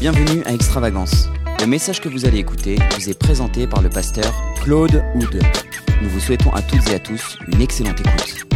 [0.00, 1.28] Bienvenue à Extravagance.
[1.60, 5.40] Le message que vous allez écouter vous est présenté par le pasteur Claude Houd.
[6.02, 8.46] Nous vous souhaitons à toutes et à tous une excellente écoute.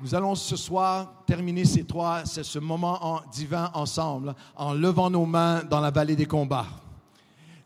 [0.00, 5.10] Nous allons ce soir terminer ces trois, ce, ce moment en- divin ensemble en levant
[5.10, 6.66] nos mains dans la vallée des combats.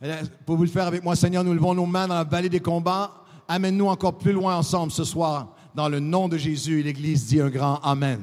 [0.03, 2.51] Euh, Pour vous le faire avec moi, Seigneur, nous levons nos mains dans la vallée
[2.51, 3.11] des combats.
[3.49, 5.49] Amène-nous encore plus loin ensemble ce soir.
[5.77, 8.23] Dans le nom de Jésus, l'Église dit un grand Amen.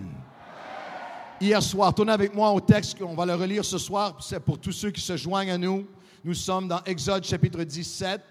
[1.40, 4.58] Hier soir, tournez avec moi au texte, on va le relire ce soir, c'est pour
[4.58, 5.86] tous ceux qui se joignent à nous.
[6.26, 8.22] Nous sommes dans Exode chapitre 17,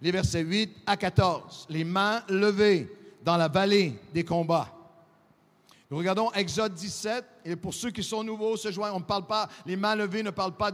[0.00, 1.66] les versets 8 à 14.
[1.68, 2.90] Les mains levées
[3.22, 4.72] dans la vallée des combats.
[5.90, 9.26] Nous regardons Exode 17, et pour ceux qui sont nouveaux, se joignent, on ne parle
[9.26, 10.72] pas, les mains levées ne parlent pas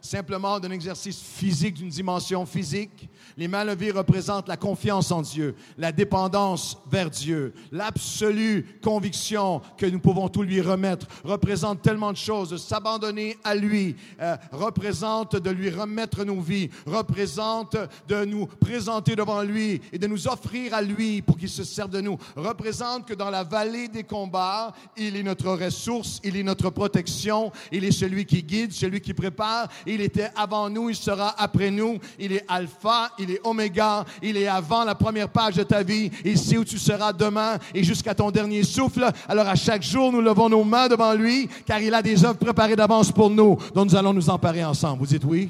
[0.00, 3.06] simplement d'un exercice physique, d'une dimension physique.
[3.36, 9.86] Les mains levées représentent la confiance en Dieu, la dépendance vers Dieu, l'absolue conviction que
[9.86, 15.50] nous pouvons tout lui remettre, représente tellement de choses, s'abandonner à lui, euh, représente de
[15.50, 20.82] lui remettre nos vies, représente de nous présenter devant lui et de nous offrir à
[20.82, 25.16] lui pour qu'il se serve de nous, représente que dans la vallée des combats, il
[25.16, 29.68] est notre ressource, il est notre protection, il est celui qui guide, celui qui prépare,
[29.86, 34.36] il était avant nous, il sera après nous, il est alpha, il est oméga, il
[34.36, 37.84] est avant la première page de ta vie, il sait où tu seras demain et
[37.84, 39.10] jusqu'à ton dernier souffle.
[39.28, 42.38] Alors à chaque jour, nous levons nos mains devant lui, car il a des œuvres
[42.38, 44.98] préparées d'avance pour nous, dont nous allons nous emparer ensemble.
[45.00, 45.48] Vous dites oui?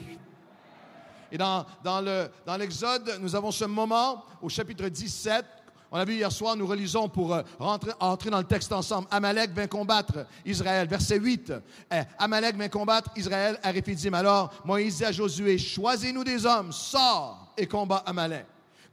[1.30, 5.44] Et dans l'Exode, nous avons ce moment au chapitre 17.
[5.90, 9.06] On a vu hier soir, nous relisons pour euh, rentrer, entrer dans le texte ensemble.
[9.12, 10.88] Amalek vint combattre Israël.
[10.88, 11.52] Verset 8.
[11.92, 14.12] Eh, Amalek vint combattre Israël à Réphidim.
[14.12, 18.46] Alors Moïse dit à Josué, choisis-nous des hommes, sors et combat Amalek.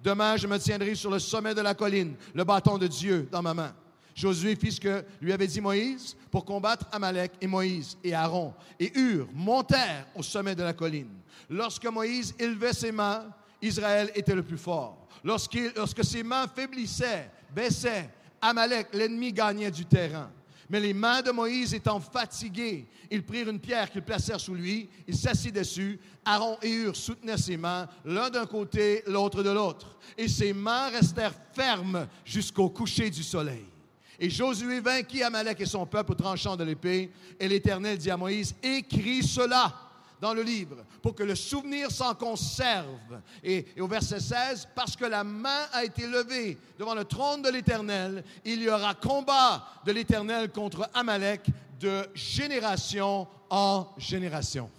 [0.03, 3.41] Demain, je me tiendrai sur le sommet de la colline, le bâton de Dieu dans
[3.41, 3.73] ma main.
[4.15, 8.53] Josué fit ce que lui avait dit Moïse pour combattre Amalek et Moïse et Aaron
[8.79, 11.09] et Hur montèrent au sommet de la colline.
[11.49, 13.25] Lorsque Moïse élevait ses mains,
[13.61, 15.07] Israël était le plus fort.
[15.23, 18.09] Lorsque ses mains faiblissaient, baissaient,
[18.41, 20.31] Amalek, l'ennemi, gagnait du terrain.
[20.71, 24.87] Mais les mains de Moïse étant fatiguées, ils prirent une pierre qu'ils placèrent sous lui,
[25.05, 25.99] il s'assit dessus.
[26.23, 29.97] Aaron et Hur soutenaient ses mains, l'un d'un côté, l'autre de l'autre.
[30.17, 33.65] Et ses mains restèrent fermes jusqu'au coucher du soleil.
[34.17, 37.11] Et Josué vainquit Amalek et son peuple au tranchant de l'épée.
[37.37, 39.90] Et l'Éternel dit à Moïse, écris cela
[40.21, 43.19] dans le livre pour que le souvenir s'en conserve.
[43.43, 47.49] Et, au verset 16, parce que la main a été levée devant le trône de
[47.49, 51.47] l'Éternel, il y aura combat de l'Éternel contre Amalek
[51.79, 54.69] de génération en génération.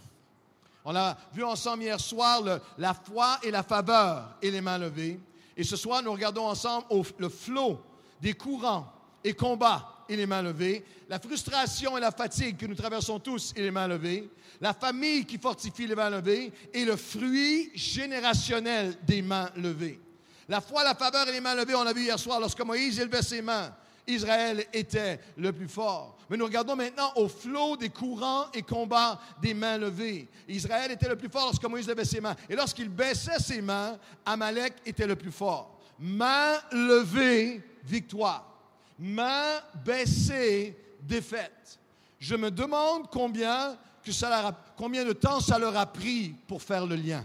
[0.85, 2.43] On a vu ensemble hier soir
[2.79, 5.21] la foi et la faveur et les mains levées.
[5.57, 6.87] Et ce soir, nous regardons ensemble
[7.19, 7.81] le flot
[8.21, 8.91] des courants
[9.25, 13.53] et combats et les mains levées, la frustration et la fatigue que nous traversons tous
[13.57, 14.29] et les mains levées,
[14.61, 19.99] la famille qui fortifie les mains levées et le fruit générationnel des mains levées.
[20.49, 23.01] La foi, la faveur et les mains levées, on l'a vu hier soir, lorsque Moïse
[23.01, 23.75] élevait ses mains,
[24.07, 26.19] Israël était le plus fort.
[26.29, 30.29] Mais nous regardons maintenant au flot des courants et combats des mains levées.
[30.49, 32.35] Israël était le plus fort lorsque Moïse levait ses mains.
[32.51, 35.79] Et lorsqu'il baissait ses mains, Amalek était le plus fort.
[35.99, 38.52] Main levée, victoire.
[38.99, 41.79] Main baissée, défaite.
[42.19, 46.87] Je me demande combien, que ça combien de temps ça leur a pris pour faire
[46.87, 47.25] le lien.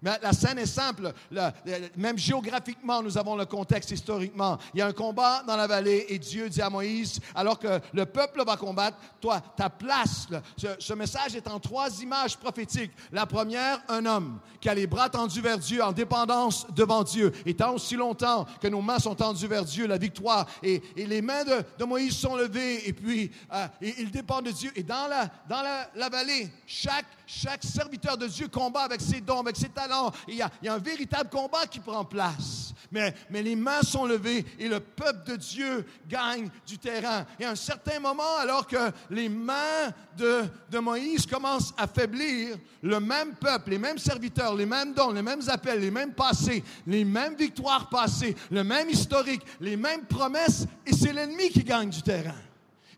[0.00, 1.12] Mais la scène est simple.
[1.30, 4.58] Le- le- même géographiquement, nous avons le contexte historiquement.
[4.74, 7.80] Il y a un combat dans la vallée et Dieu dit à Moïse, alors que
[7.92, 10.26] le peuple va combattre, toi, ta place.
[10.56, 12.92] ce, message est en trois images prophétiques.
[13.12, 17.32] La première, un homme qui a les bras tendus vers Dieu en dépendance devant Dieu.
[17.46, 21.22] Et tant aussi longtemps que nos mains sont tendues vers Dieu, la victoire et, les
[21.22, 24.70] mains de, Moïse sont levées et puis euh, et il dépend de Dieu.
[24.76, 25.62] Et dans la, dans
[25.94, 29.87] la vallée, chaque, chaque serviteur de Dieu combat avec ses dons, avec ses talents.
[30.26, 32.72] Il y a, il y a un véritable combat qui prend place.
[32.90, 37.26] Mais, mais les mains sont levées et le peuple de Dieu gagne du terrain.
[37.38, 42.56] Et à un certain moment, alors que les mains de, de Moïse commencent à faiblir,
[42.82, 46.64] le même peuple, les mêmes serviteurs, les mêmes dons, les mêmes appels, les mêmes passés,
[46.86, 51.90] les mêmes victoires passées, le même historique, les mêmes promesses, et c'est l'ennemi qui gagne
[51.90, 52.34] du terrain.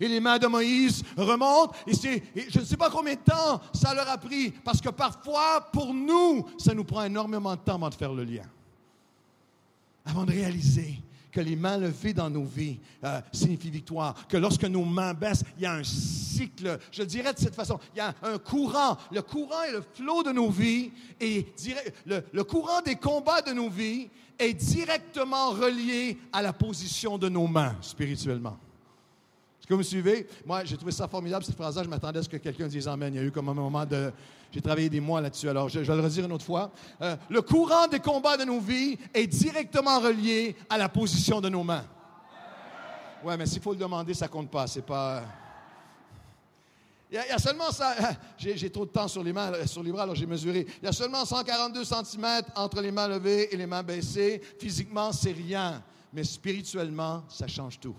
[0.00, 1.72] Et les mains de Moïse remontent.
[1.86, 4.50] Et, c'est- je ne sais pas combien de temps ça leur a pris.
[4.50, 8.24] Parce que parfois, pour nous, ça nous prend énormément de temps avant de faire le
[8.24, 8.44] lien.
[10.04, 10.98] Avant de réaliser
[11.30, 15.44] que les mains levées dans nos vies euh, signifient victoire, que lorsque nos mains baissent,
[15.58, 18.96] il y a un cycle, je dirais de cette façon, il y a un courant,
[19.12, 21.46] le courant et le flot de nos vies, et
[22.06, 24.08] le courant des combats de nos vies
[24.40, 28.56] est directement relié à la position de nos mains spirituellement.
[29.70, 30.26] Vous me suivez?
[30.44, 31.84] Moi, j'ai trouvé ça formidable, cette phrase-là.
[31.84, 33.14] Je m'attendais à ce que quelqu'un dise Amen.
[33.14, 34.12] Il y a eu comme un moment de.
[34.52, 36.72] J'ai travaillé des mois là-dessus, alors je, vais le redire une autre fois.
[37.00, 41.48] Euh, le courant des combats de nos vies est directement relié à la position de
[41.48, 41.84] nos mains.
[43.22, 44.66] Ouais, mais s'il faut le demander, ça compte pas.
[44.66, 45.22] C'est pas.
[47.12, 47.94] Il y, a, seulement ça.
[48.38, 50.66] J'ai trop de temps sur les mains, sur les bras, alors j'ai mesuré.
[50.82, 54.40] Il y a seulement 142 cm entre les mains levées et les mains baissées.
[54.58, 55.82] Physiquement, c'est rien,
[56.12, 57.94] mais spirituellement, ça change tout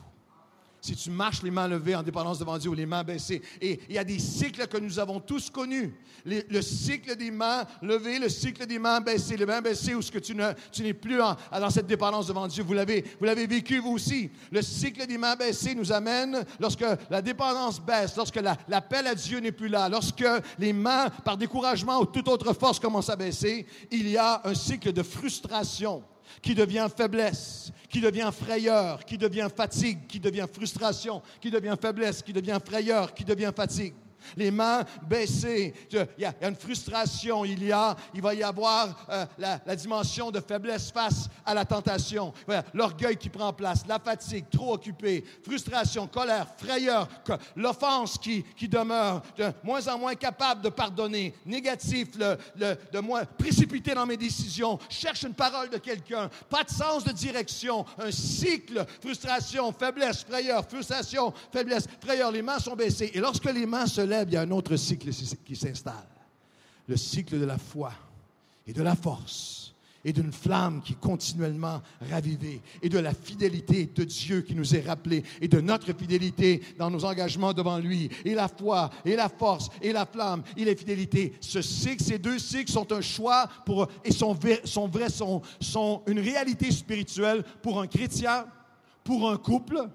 [0.82, 3.42] si tu marches les mains levées en dépendance devant Dieu ou les mains baissées.
[3.62, 5.94] Et il y a des cycles que nous avons tous connus.
[6.26, 9.38] le cycle des mains levées, le cycle des mains baissées.
[9.38, 12.48] Les mains baissées où ce que tu, ne, tu n'es plus dans cette dépendance devant
[12.48, 12.64] Dieu.
[12.64, 14.32] Vous l'avez, vous l'avez vécu vous aussi.
[14.52, 19.40] Le cycle des mains baissées nous amène lorsque la dépendance baisse, lorsque l'appel à Dieu
[19.40, 20.26] n'est plus là, lorsque
[20.58, 24.56] les mains, par découragement ou toute autre force, commencent à baisser, il y a un
[24.56, 26.04] cycle de frustration
[26.42, 32.22] qui devient faiblesse, qui devient frayeur, qui devient fatigue, qui devient frustration, qui devient faiblesse,
[32.22, 33.94] qui devient frayeur, qui devient fatigue
[34.38, 35.74] les mains baissées.
[35.92, 40.32] Il y a une frustration, il y a, il va y avoir euh, la, dimension
[40.32, 42.34] de faiblesse face à la tentation.
[42.74, 47.08] L'orgueil qui prend place, la fatigue, trop occupé, frustration, colère, frayeur,
[47.56, 53.94] l'offense qui, qui demeure, de moins en moins capable de pardonner, négatif, de moins précipité
[53.94, 58.86] dans mes décisions, cherche une parole de quelqu'un, pas de sens de direction, un cycle,
[59.02, 63.12] frustration, faiblesse, frayeur, frustration, faiblesse, frayeur, les mains sont baissées.
[63.14, 65.10] Et lorsque les mains se il y a un autre cycle
[65.46, 65.96] qui s'installe.
[66.88, 67.94] Le cycle de la foi
[68.68, 69.62] et de la force
[70.04, 74.76] et d'une flamme qui est continuellement ravivée et de la fidélité de Dieu qui nous
[74.76, 79.16] est rappelée et de notre fidélité dans nos engagements devant lui et la foi et
[79.16, 81.34] la force et la flamme et la fidélité.
[81.40, 86.72] Ce cycle, ces deux cycles sont un choix pour, et sont, vrais, sont une réalité
[86.72, 88.46] spirituelle pour un chrétien,
[89.04, 89.88] pour un couple,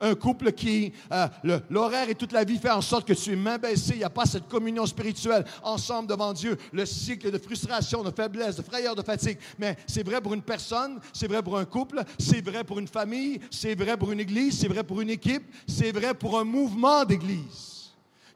[0.00, 1.28] un couple qui, euh,
[1.70, 4.04] l'horaire et toute la vie fait en sorte que tu es main baissée, il n'y
[4.04, 8.62] a pas cette communion spirituelle ensemble devant Dieu, le cycle de frustration, de faiblesse, de
[8.62, 9.38] frayeur, de fatigue.
[9.58, 12.88] Mais c'est vrai pour une personne, c'est vrai pour un couple, c'est vrai pour une
[12.88, 16.44] famille, c'est vrai pour une église, c'est vrai pour une équipe, c'est vrai pour un
[16.44, 17.73] mouvement d'église.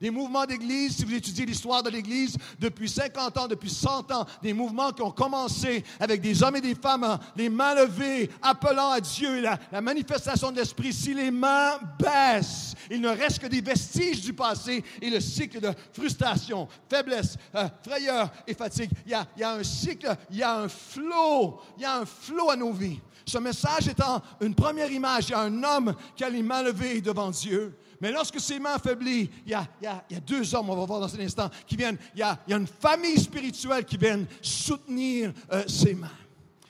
[0.00, 4.26] Des mouvements d'Église, si vous étudiez l'histoire de l'Église, depuis 50 ans, depuis 100 ans,
[4.42, 8.30] des mouvements qui ont commencé avec des hommes et des femmes, hein, les mains levées,
[8.40, 10.92] appelant à Dieu, la, la manifestation de l'Esprit.
[10.92, 15.60] Si les mains baissent, il ne reste que des vestiges du passé et le cycle
[15.60, 18.90] de frustration, faiblesse, euh, frayeur et fatigue.
[19.04, 21.86] Il y, a, il y a un cycle, il y a un flot, il y
[21.86, 23.00] a un flot à nos vies.
[23.26, 26.62] Ce message étant une première image, il y a un homme qui a les mains
[26.62, 27.76] levées devant Dieu.
[28.00, 31.20] Mais lorsque ses mains affaiblies, il y, a, deux hommes, on va voir dans un
[31.20, 36.10] instant, qui viennent, il y a, une famille spirituelle qui vient soutenir euh, ses mains.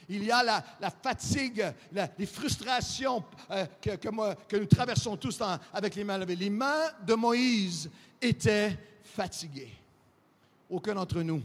[0.08, 1.66] Il y a la, fatigue,
[2.18, 5.38] les frustrations euh, que, nous traversons tous
[5.72, 6.36] avec les mains levées.
[6.36, 7.90] Les mains de Moïse
[8.20, 9.74] étaient fatiguées.
[10.70, 11.42] Aucun d'entre nous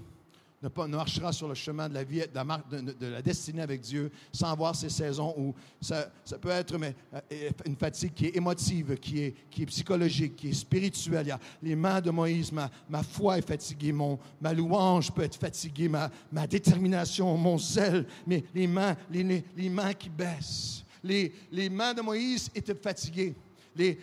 [0.64, 4.76] ne, marchera sur le chemin de la vie, de la, destinée avec Dieu, sans avoir
[4.76, 6.10] ces saisons où ça,
[6.42, 10.54] peut être euh, une fatigue qui est émotive, qui est, qui est psychologique, qui est
[10.54, 11.26] spirituelle.
[11.26, 15.12] Il y a les mains de Moïse, ma, ma foi est fatiguée, mon, ma louange
[15.12, 20.84] peut être fatiguée, ma, ma détermination, mon zèle, mais les mains, les mains qui baissent.
[21.04, 23.36] Les, les, mains de Moïse étaient fatiguées.
[23.76, 24.00] Les,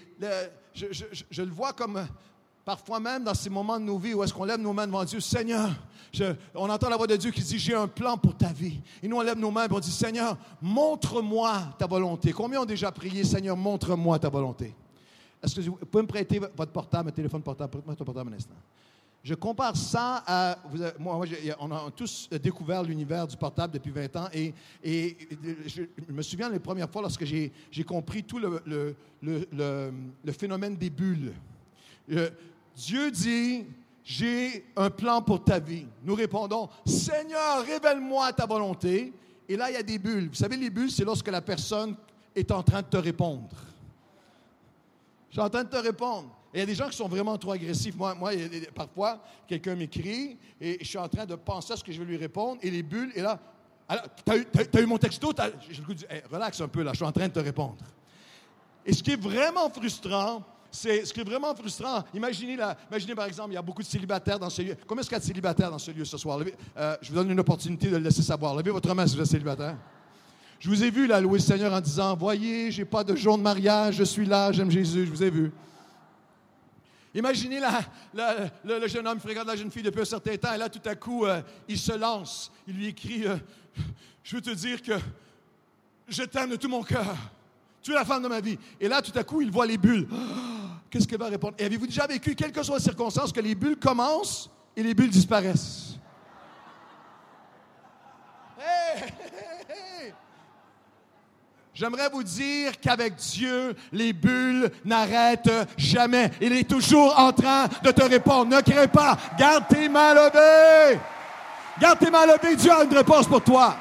[0.75, 2.07] je, je, je, le vois comme
[2.71, 5.03] parfois même dans ces moments de nos vies où est-ce qu'on lève nos mains devant
[5.03, 5.71] Dieu, Seigneur,
[6.55, 8.81] on entend la voix de Dieu qui dit, j'ai un plan pour ta vie.
[9.03, 12.33] Et nous, on lève nos mains et on dit, Seigneur, montre-moi ta volonté.
[12.33, 14.73] Combien ont déjà prié, Seigneur, montre-moi ta volonté?
[15.43, 17.73] Est-ce que vous pouvez me prêter votre portable, votre téléphone portable?
[17.73, 18.55] Prête-moi ton portable un instant.
[19.25, 20.57] Je compare ça à.
[20.97, 21.21] moi,
[21.59, 24.55] on a tous découvert l'univers du portable depuis 20 ans et,
[25.67, 28.95] je, me souviens les premières fois lorsque j'ai compris tout le,
[30.33, 31.33] phénomène des bulles.
[32.77, 33.67] Dieu dit
[34.11, 35.87] j'ai un plan pour ta vie.
[36.03, 39.13] Nous répondons, Seigneur, révèle-moi ta volonté.
[39.49, 40.29] Et là, il y a des bulles.
[40.29, 41.95] Vous savez, les bulles, c'est lorsque la personne
[42.35, 43.49] est en train de te répondre.
[45.29, 46.29] Je suis en train de te répondre.
[46.53, 47.95] Il y a des gens qui sont vraiment trop agressifs.
[47.95, 48.33] Moi, moi
[48.75, 52.05] parfois, quelqu'un m'écrit et je suis en train de penser à ce que je vais
[52.07, 52.59] lui répondre.
[52.63, 53.39] Et les bulles, et là,
[54.27, 55.33] tu as, eu mon texto?
[55.71, 57.77] Je lui dis, relax un peu, là, je suis en train de te répondre.
[58.85, 62.05] Et ce qui est vraiment frustrant, c'est ce qui est vraiment frustrant.
[62.15, 62.57] Imaginez,
[62.91, 64.77] imaginez, par exemple, il y a beaucoup de célibataires dans ce lieu.
[64.87, 66.39] Combien est-ce qu'il y a de célibataires dans ce lieu ce soir?
[66.77, 68.55] Euh, je vous donne une opportunité de le laisser savoir.
[68.55, 69.77] Levez votre main si vous êtes célibataire.
[70.61, 73.39] Je vous ai vu là louer le Seigneur en disant Voyez, j'ai pas de jour
[73.39, 75.07] de mariage, je suis là, j'aime Jésus.
[75.07, 75.51] Je vous ai vu.
[77.15, 77.81] Imaginez la,
[78.65, 80.95] le, jeune homme fréquente la jeune fille depuis un certain temps, et là, tout à
[80.95, 82.53] coup, euh, il se lance.
[82.69, 83.37] Il lui écrit euh,
[84.23, 84.93] Je veux te dire que
[86.09, 87.17] je t'aime de tout mon cœur.
[87.83, 88.59] Tu es la femme de ma vie.
[88.79, 90.07] Et là, tout à coup, il voit les bulles.
[90.91, 91.55] Qu'est-ce qu'elle va répondre?
[91.61, 95.11] Avez-vous déjà vécu, quelles que soient les circonstances, que les bulles commencent et les bulles
[95.11, 95.95] disparaissent?
[101.73, 106.31] J'aimerais vous dire qu'avec Dieu, les bulles n'arrêtent jamais.
[106.41, 108.55] Il est toujours en train de te répondre.
[108.55, 109.17] Ne crée pas.
[109.39, 111.01] Garde tes mains levées.
[111.81, 112.57] Garde tes mains levées.
[112.57, 113.77] Dieu a une réponse pour toi.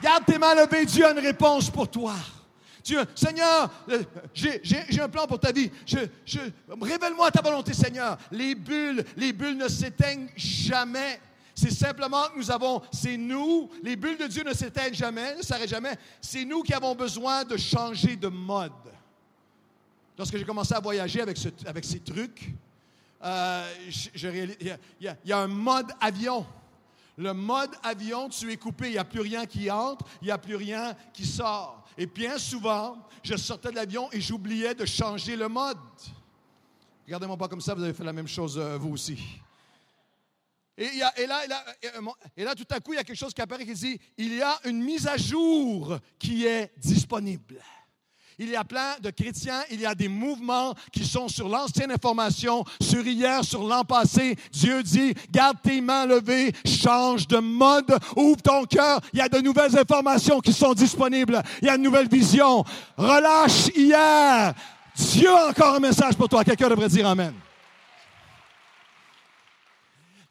[0.00, 0.84] Garde tes mains levées.
[0.84, 2.14] Dieu a une réponse pour toi.
[3.14, 4.02] Seigneur, euh,
[4.34, 5.70] j'ai un plan pour ta vie.
[6.80, 8.18] Révèle-moi ta volonté, Seigneur.
[8.30, 11.20] Les bulles, les bulles ne s'éteignent jamais.
[11.54, 15.42] C'est simplement que nous avons, c'est nous, les bulles de Dieu ne s'éteignent jamais, ne
[15.42, 15.96] s'arrêtent jamais.
[16.20, 18.72] C'est nous qui avons besoin de changer de mode.
[20.18, 22.52] Lorsque j'ai commencé à voyager avec, ces trucs,
[23.22, 26.44] il y, a un mode avion.
[27.16, 30.30] Le mode avion, tu es coupé, il n'y a plus rien qui entre, il n'y
[30.30, 31.84] a plus rien qui sort.
[31.96, 35.78] Et bien souvent, je sortais de l'avion et j'oubliais de changer le mode.
[37.06, 39.18] Regardez-moi pas comme ça, vous avez fait la même chose euh, vous aussi.
[40.76, 43.74] Et, là, et, là, tout à coup, il y a quelque chose qui apparaît qui
[43.74, 47.62] dit, il y a une mise à jour qui est disponible.
[48.38, 51.92] Il y a plein de chrétiens, il y a des mouvements qui sont sur l'ancienne
[51.92, 54.36] information, sur hier, sur l'an passé.
[54.52, 59.00] Dieu dit, garde tes mains levées, change de mode, ouvre ton cœur.
[59.12, 61.42] Il y a de nouvelles informations qui sont disponibles.
[61.62, 62.64] Il y a une nouvelle vision.
[62.96, 64.52] Relâche hier.
[64.96, 66.44] Dieu a encore un message pour toi.
[66.44, 67.34] Quelqu'un devrait dire Amen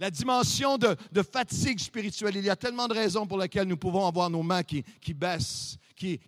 [0.03, 0.97] la dimension de,
[1.31, 2.35] fatigue spirituelle.
[2.35, 4.83] Il y a tellement de raisons pour lesquelles nous pouvons avoir nos mains qui,
[5.13, 5.77] baissent,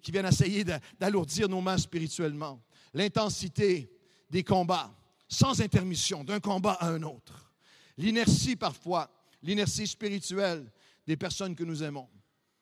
[0.02, 0.64] qui, viennent essayer
[1.00, 2.62] d'alourdir nos mains spirituellement.
[2.94, 3.92] L'intensité
[4.30, 4.96] des combats,
[5.28, 7.52] sans intermission, d'un combat à un autre.
[7.98, 9.10] L'inertie parfois,
[9.42, 10.72] l'inertie spirituelle
[11.06, 12.10] des personnes que nous aimons.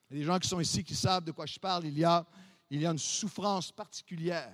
[0.09, 1.85] Il y a des gens qui sont ici qui savent de quoi je parle.
[1.85, 2.25] Il y a,
[2.69, 4.53] il y a une souffrance particulière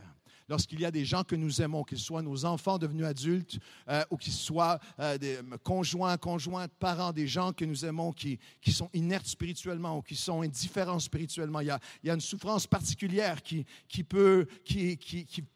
[0.49, 4.03] lorsqu'il y a des gens que nous aimons, qu'ils soient nos enfants devenus adultes euh,
[4.09, 8.39] ou qu'ils soient euh, des conjoints, conjointes, parents, des gens que nous aimons qui,
[8.71, 11.59] sont inertes spirituellement ou qui sont indifférents spirituellement.
[11.59, 11.67] Il
[12.03, 13.65] y a, une souffrance particulière qui,
[14.03, 14.47] peut,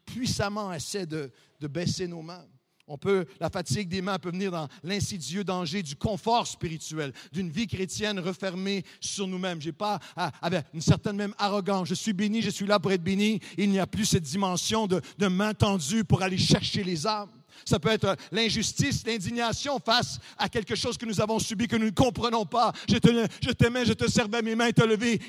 [0.06, 2.44] puissamment essaie de, de baisser nos mains.
[2.86, 7.48] On peut, la fatigue des mains peut venir dans l'insidieux danger du confort spirituel, d'une
[7.48, 9.60] vie chrétienne refermée sur nous-mêmes.
[9.60, 10.00] J'ai pas,
[10.42, 11.88] avec une certaine même arrogance.
[11.88, 13.40] Je suis béni, je suis là pour être béni.
[13.56, 17.30] Il n'y a plus cette dimension de, de main tendue pour aller chercher les âmes.
[17.64, 21.86] Ça peut être l'injustice, l'indignation face à quelque chose que nous avons subi, que nous
[21.86, 22.72] ne comprenons pas.
[22.88, 25.20] Je, t'aimais, je te servais, mes mains te lever.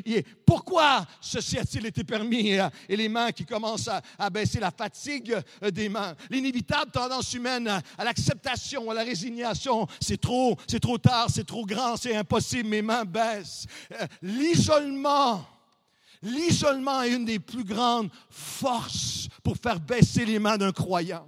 [0.46, 2.58] pourquoi ceci a-t-il été permis?
[2.90, 6.16] Et les mains qui commencent à, baisser, la fatigue euh, des mains.
[6.30, 9.88] L'inévitable tendance humaine à l'acceptation, à la résignation.
[10.02, 13.66] C'est trop, c'est trop tard, c'est trop grand, c'est impossible, mes mains baissent.
[13.94, 15.46] Euh, l'isolement.
[16.22, 21.28] L'isolement est une des plus grandes forces pour faire baisser les mains d'un croyant.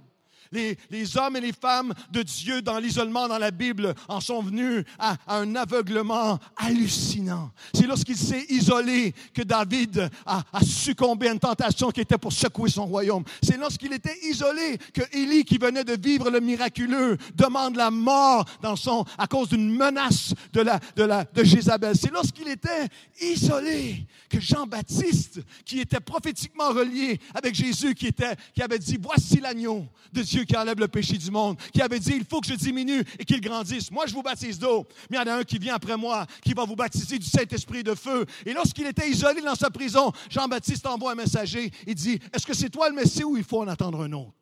[0.52, 4.84] Les, hommes et les femmes de Dieu dans l'isolement dans la Bible en sont venus
[4.98, 7.50] à, un aveuglement hallucinant.
[7.72, 12.70] C'est lorsqu'il s'est isolé que David a, succombé à une tentation qui était pour secouer
[12.70, 13.24] son royaume.
[13.42, 18.44] C'est lorsqu'il était isolé que Élie, qui venait de vivre le miraculeux, demande la mort
[18.62, 21.96] dans son, à cause d'une menace de, la, de, Jézabel.
[21.96, 22.88] C'est lorsqu'il était
[23.20, 29.40] isolé que Jean-Baptiste, qui était prophétiquement relié avec Jésus, qui, était, qui avait dit, voici
[29.40, 32.48] l'agneau de Dieu qui enlève le péché du monde, qui avait dit, il faut que
[32.48, 33.90] je diminue et qu'il grandisse.
[33.90, 36.26] Moi, je vous baptise d'eau, mais il y en a un qui vient après moi,
[36.42, 38.24] qui va vous baptiser du Saint-Esprit de feu.
[38.44, 41.70] Et lorsqu'il était isolé dans sa prison, Jean-Baptiste envoie un messager.
[41.86, 44.34] Il dit, est-ce que c'est toi le Messie ou il faut en attendre un autre?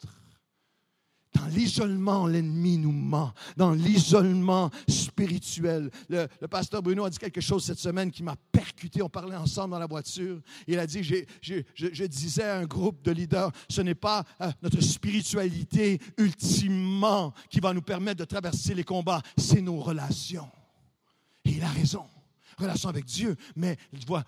[1.37, 3.33] Dans l'isolement, l'ennemi nous ment.
[3.57, 5.91] Dans l'isolement spirituel.
[6.09, 9.03] Le, pasteur Bruno a dit quelque chose cette semaine qui m'a percuté.
[9.03, 10.41] On parlait ensemble dans la voiture.
[10.67, 14.81] Il a dit, je, disais à un groupe de leaders, ce n'est pas euh, notre
[14.81, 20.49] spiritualité ultimement qui va nous permettre de traverser les combats, c'est nos relations.
[21.45, 22.07] Et il a raison
[22.57, 23.37] relation avec Dieu.
[23.55, 23.77] Mais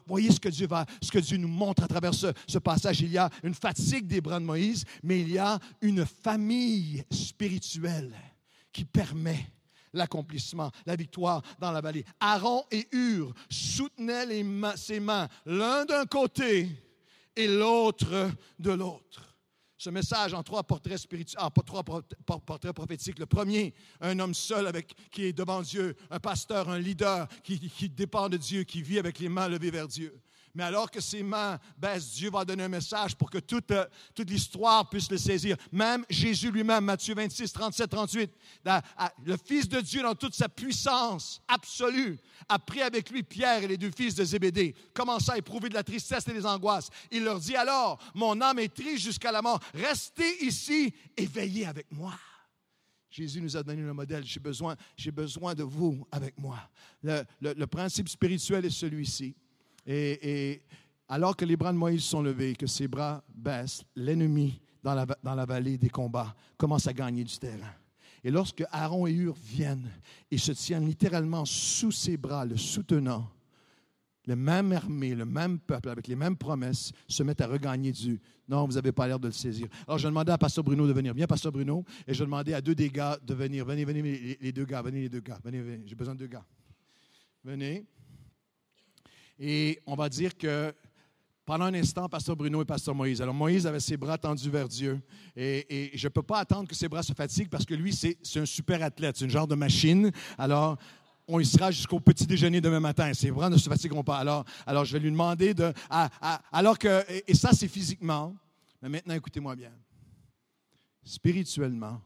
[0.06, 3.00] voyez ce que Dieu va, ce que Dieu nous montre à travers ce, passage.
[3.00, 7.04] Il y a une fatigue des bras de Moïse, mais il y a une famille
[7.10, 8.12] spirituelle
[8.72, 9.46] qui permet
[9.92, 12.04] l'accomplissement, la victoire dans la vallée.
[12.20, 14.44] Aaron et Hur soutenaient
[14.76, 16.68] ses mains l'un d'un côté
[17.34, 19.27] et l'autre de l'autre
[19.78, 23.18] ce message en trois portraits spirituels, trois portraits prophétiques.
[23.20, 27.58] Le premier, un homme seul avec, qui est devant Dieu, un pasteur, un leader qui,
[27.60, 30.20] qui dépend de Dieu, qui vit avec les mains levées vers Dieu.
[30.58, 33.86] Mais alors que ses mains baissent, Dieu va donner un message pour que toute, euh,
[34.12, 35.56] toute l'histoire puisse le saisir.
[35.70, 38.32] Même Jésus lui-même, Matthieu 26, 37, 38,
[39.24, 43.68] le Fils de Dieu dans toute sa puissance absolue, a pris avec lui Pierre et
[43.68, 46.90] les deux fils de Zébédée, commença à éprouver de la tristesse et des angoisses.
[47.12, 51.66] Il leur dit alors, mon âme est triste jusqu'à la mort, restez ici et veillez
[51.66, 52.14] avec moi.
[53.08, 54.24] Jésus nous a donné le modèle.
[54.24, 56.58] J'ai besoin, j'ai besoin de vous avec moi.
[57.02, 59.36] Le, principe spirituel est celui-ci.
[59.88, 60.62] Et,
[61.08, 65.06] alors que les bras de Moïse sont levés, que ses bras baissent, l'ennemi dans la,
[65.22, 67.72] dans la vallée des combats commence à gagner du terrain.
[68.22, 69.90] Et lorsque Aaron et Hur viennent
[70.30, 73.30] et se tiennent littéralement sous ses bras, le soutenant,
[74.26, 78.20] le même armée, le même peuple, avec les mêmes promesses, se mettent à regagner du.
[78.46, 79.68] Non, vous n'avez pas l'air de le saisir.
[79.86, 81.14] Alors, je demandais à Pasteur Bruno de venir.
[81.14, 81.82] Viens, Pasteur Bruno.
[82.06, 83.64] Et je demandais à deux des gars de venir.
[83.64, 84.82] Venez, venez, les, deux gars.
[84.82, 85.38] Venez, les deux gars.
[85.42, 85.82] Venez, venez.
[85.86, 86.44] J'ai besoin de deux gars.
[87.42, 87.86] Venez.
[89.38, 90.74] Et on va dire que
[91.48, 93.22] pendant un instant, Pasteur Bruno et Pasteur Moïse.
[93.22, 95.00] Alors, Moïse avait ses bras tendus vers Dieu.
[95.34, 98.18] Et, je ne peux pas attendre que ses bras se fatiguent parce que lui, c'est
[98.36, 99.16] un super athlète.
[99.16, 100.12] C'est une genre de machine.
[100.36, 100.76] Alors,
[101.26, 103.14] on y sera jusqu'au petit déjeuner demain matin.
[103.14, 104.18] Ses bras ne se fatigueront pas.
[104.18, 105.72] Alors, alors je vais lui demander de.
[106.52, 107.02] alors que.
[107.26, 108.36] Et, ça, c'est physiquement.
[108.82, 109.72] Mais maintenant, écoutez-moi bien.
[111.02, 112.02] Spirituellement,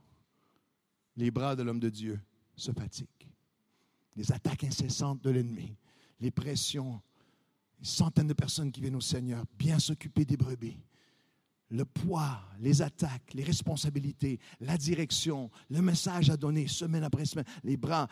[1.17, 2.21] les bras de l'homme de Dieu
[2.55, 3.09] se fatiguent.
[4.15, 5.75] Les attaques incessantes de l'ennemi,
[6.21, 7.01] les pressions,
[7.83, 10.79] centaines de personnes qui viennent au Seigneur, bien s'occuper des brebis
[11.73, 17.47] le poids, les attaques, les responsabilités, la direction, le message à donner semaine après semaine,
[17.65, 18.09] les bras,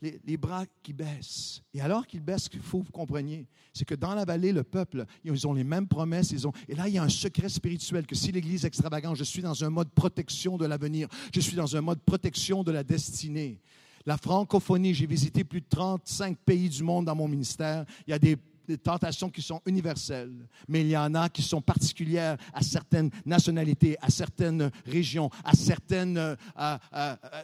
[0.00, 1.62] les, bras qui baissent.
[1.74, 4.64] Et alors qu'ils baissent, qu'il faut que vous compreniez, c'est que dans la vallée, le
[4.64, 6.30] peuple, ils ont les mêmes promesses.
[6.30, 9.24] Ils ont, et là, il y a un secret spirituel que si l'Église extravagante, je
[9.24, 12.82] suis dans un mode protection de l'avenir, je suis dans un mode protection de la
[12.82, 13.60] destinée.
[14.06, 17.84] La francophonie, j'ai visité plus de 35 pays du monde dans mon ministère.
[18.06, 21.42] Il y a des des tentations qui sont universelles, mais il y en a qui
[21.42, 26.18] sont particulières à certaines nationalités, à certaines régions, à certaines...
[26.18, 26.36] Euh,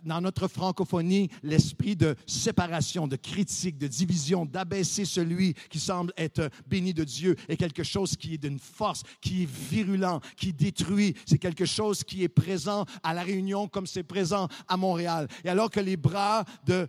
[0.05, 6.51] dans notre francophonie, l'esprit de séparation, de critique, de division, d'abaisser celui qui semble être
[6.67, 11.15] béni de Dieu est quelque chose qui est d'une force, qui est virulent, qui détruit.
[11.27, 15.29] C'est quelque chose qui est présent à La Réunion comme c'est présent à Montréal.
[15.45, 16.89] Et alors que les bras de,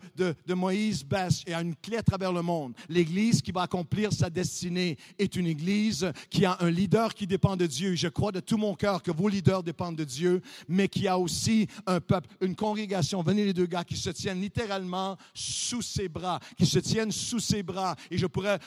[0.54, 2.74] Moïse baissent, y a une clé à travers le monde.
[2.90, 7.58] L'Église qui va accomplir sa destinée est une Église qui a un leader qui dépend
[7.58, 7.96] de Dieu.
[7.96, 11.18] Je crois de tout mon cœur que vos leaders dépendent de Dieu, mais qui a
[11.18, 16.08] aussi un peuple, une congrégation, venez les deux gars, qui se tiennent littéralement sous ses
[16.08, 17.96] bras, qui se tiennent sous ses bras.
[18.12, 18.60] Et je pourrais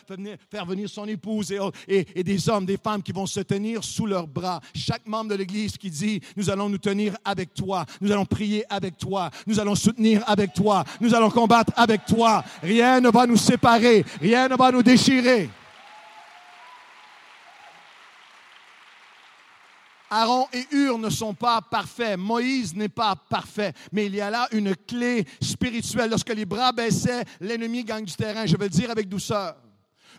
[0.50, 3.84] faire venir son épouse et, et, et des hommes, des femmes qui vont se tenir
[3.84, 4.60] sous leurs bras.
[4.74, 8.64] Chaque membre de l'Église qui dit, nous allons nous tenir avec toi, nous allons prier
[8.68, 12.42] avec toi, nous allons soutenir avec toi, nous allons combattre avec toi.
[12.60, 15.43] Rien ne va nous séparer, rien ne va nous déchirer.
[20.10, 22.18] Aaron et Hur ne sont pas parfaits.
[22.18, 23.72] Moïse n'est pas parfait.
[23.92, 26.10] Mais il y a là une clé spirituelle.
[26.10, 28.46] Lorsque les bras baissaient, l'ennemi gagne du terrain.
[28.46, 29.56] Je veux le dire avec douceur.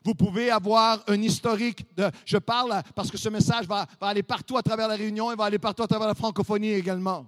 [0.03, 2.09] Vous pouvez avoir un historique de.
[2.25, 5.35] Je parle parce que ce message va, va aller partout à travers la Réunion et
[5.35, 7.25] va aller partout à travers la francophonie également.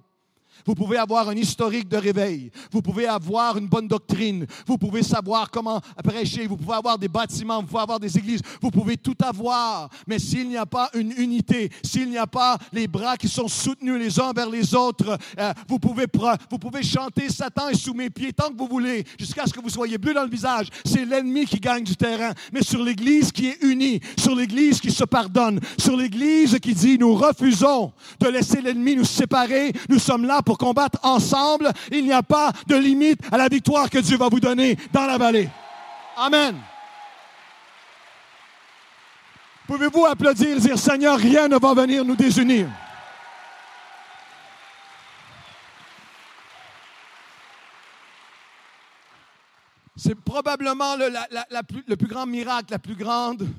[0.65, 2.51] Vous pouvez avoir un historique de réveil.
[2.71, 4.45] Vous pouvez avoir une bonne doctrine.
[4.65, 6.47] Vous pouvez savoir comment prêcher.
[6.47, 7.61] Vous pouvez avoir des bâtiments.
[7.61, 8.41] Vous pouvez avoir des églises.
[8.61, 9.89] Vous pouvez tout avoir.
[10.07, 13.47] Mais s'il n'y a pas une unité, s'il n'y a pas les bras qui sont
[13.47, 16.05] soutenus les uns vers les autres, euh, vous, pouvez,
[16.49, 19.59] vous pouvez chanter Satan est sous mes pieds tant que vous voulez, jusqu'à ce que
[19.59, 20.67] vous soyez bleu dans le visage.
[20.85, 22.33] C'est l'ennemi qui gagne du terrain.
[22.51, 26.97] Mais sur l'Église qui est unie, sur l'Église qui se pardonne, sur l'Église qui dit
[26.97, 31.73] nous refusons de laisser l'ennemi nous séparer, nous sommes là pour combattre ensemble.
[31.91, 35.05] Il n'y a pas de limite à la victoire que Dieu va vous donner dans
[35.05, 35.49] la vallée.
[36.15, 36.55] Amen.
[39.67, 42.69] Pouvez-vous applaudir et dire, Seigneur, rien ne va venir nous désunir?
[49.97, 53.49] C'est probablement le, plus, grand miracle, la plus grande,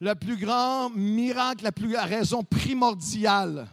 [0.00, 3.68] le plus grand miracle, la, plus, la raison primordiale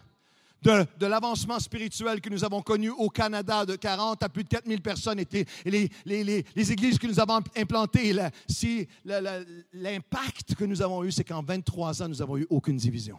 [0.65, 4.82] de, l'avancement spirituel que nous avons connu au Canada, de 40 à plus de 4000
[4.82, 8.15] personnes, et les, les, églises que nous avons implantées,
[8.47, 13.17] si, l'impact que nous avons eu, c'est qu'en 23 ans, nous n'avons eu aucune division.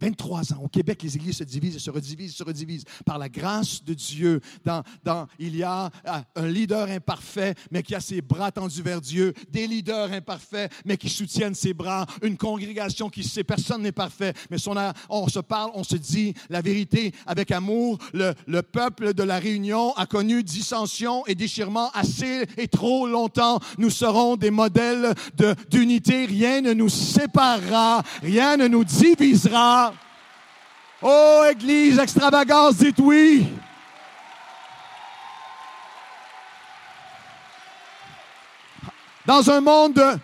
[0.00, 0.60] 23 ans.
[0.62, 2.84] Au Québec, les églises se divisent et se redivisent, se redivisent.
[3.04, 7.82] Par la grâce de Dieu, dans, dans, il y a euh, un leader imparfait, mais
[7.82, 9.32] qui a ses bras tendus vers Dieu.
[9.50, 12.06] Des leaders imparfaits, mais qui soutiennent ses bras.
[12.22, 14.74] Une congrégation qui sait, personne n'est parfait, mais son,
[15.08, 17.98] on se parle, on se dit la vérité avec amour.
[18.12, 23.60] Le, le peuple de la Réunion a connu dissension et déchirement assez et trop longtemps.
[23.78, 25.14] Nous serons des modèles
[25.70, 26.26] d'unité.
[26.26, 29.85] Rien ne nous séparera, rien ne nous divisera.
[31.02, 33.52] Oh, Église, extravagance, dites oui.
[39.26, 40.20] Dans un monde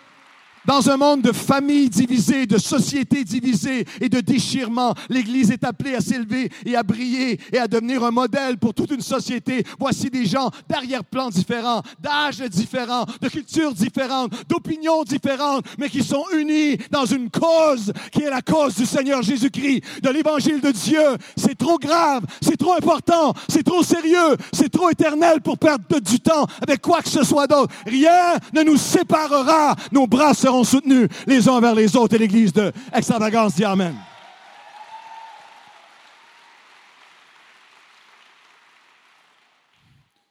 [0.65, 5.95] dans un monde de familles divisées, de sociétés divisées et de déchirements, l'Église est appelée
[5.95, 9.65] à s'élever et à briller et à devenir un modèle pour toute une société.
[9.79, 16.25] Voici des gens d'arrière-plan différents, d'âges différents, de cultures différentes, d'opinions différentes, mais qui sont
[16.37, 21.17] unis dans une cause qui est la cause du Seigneur Jésus-Christ, de l'Évangile de Dieu.
[21.35, 26.19] C'est trop grave, c'est trop important, c'est trop sérieux, c'est trop éternel pour perdre du
[26.19, 27.73] temps avec quoi que ce soit d'autre.
[27.85, 29.75] Rien ne nous séparera.
[29.91, 33.95] Nos bras seront soutenus les uns vers les autres et l'Église de extravagance dit Amen.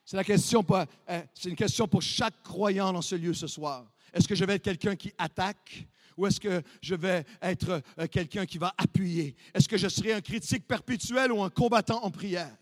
[0.05, 3.87] C'est la question, euh, c'est une question pour chaque croyant dans ce lieu ce soir.
[4.13, 5.87] Est-ce que je vais être quelqu'un qui attaque
[6.19, 9.35] ou est-ce que je vais être euh, quelqu'un qui va appuyer?
[9.55, 12.55] Est-ce que je serai un critique perpétuel ou un combattant en prière?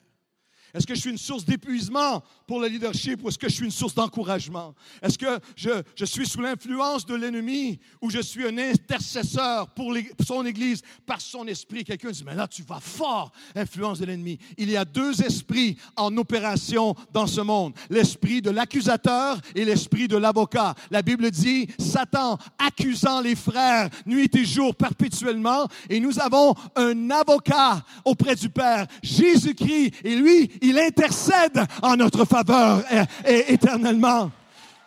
[0.75, 3.65] Est-ce que je suis une source d'épuisement pour le leadership ou est-ce que je suis
[3.65, 4.75] une source d'encouragement?
[5.03, 9.95] Est-ce que je, je, suis sous l'influence de l'ennemi ou je suis un intercesseur pour,
[10.27, 11.85] son Église par son esprit?
[11.85, 14.39] Quelqu'un dit, mais là, tu vas fort, influence de l'ennemi.
[14.59, 17.75] Il y a deux esprits en opération dans ce monde.
[17.89, 20.75] L'esprit de l'accusateur et l'esprit de l'avocat.
[20.91, 27.11] La Bible dit, Satan accusant les frères nuit et jour perpétuellement et nous avons un
[27.11, 32.83] avocat auprès du Père, Jésus-Christ, et lui, il intercède en notre faveur
[33.25, 34.31] éternellement.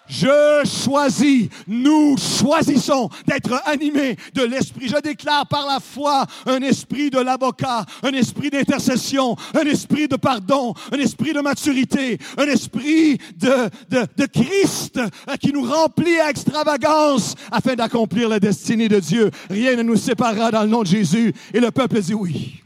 [0.07, 4.89] Je choisis, nous choisissons d'être animés de l'esprit.
[4.89, 10.17] Je déclare par la foi un esprit de l'avocat, un esprit d'intercession, un esprit de
[10.17, 16.19] pardon, un esprit de maturité, un esprit de, de, de Christ euh, qui nous remplit
[16.19, 19.31] à extravagance afin d'accomplir la destinée de Dieu.
[19.49, 21.33] Rien ne nous séparera dans le nom de Jésus.
[21.53, 22.62] Et le peuple dit oui.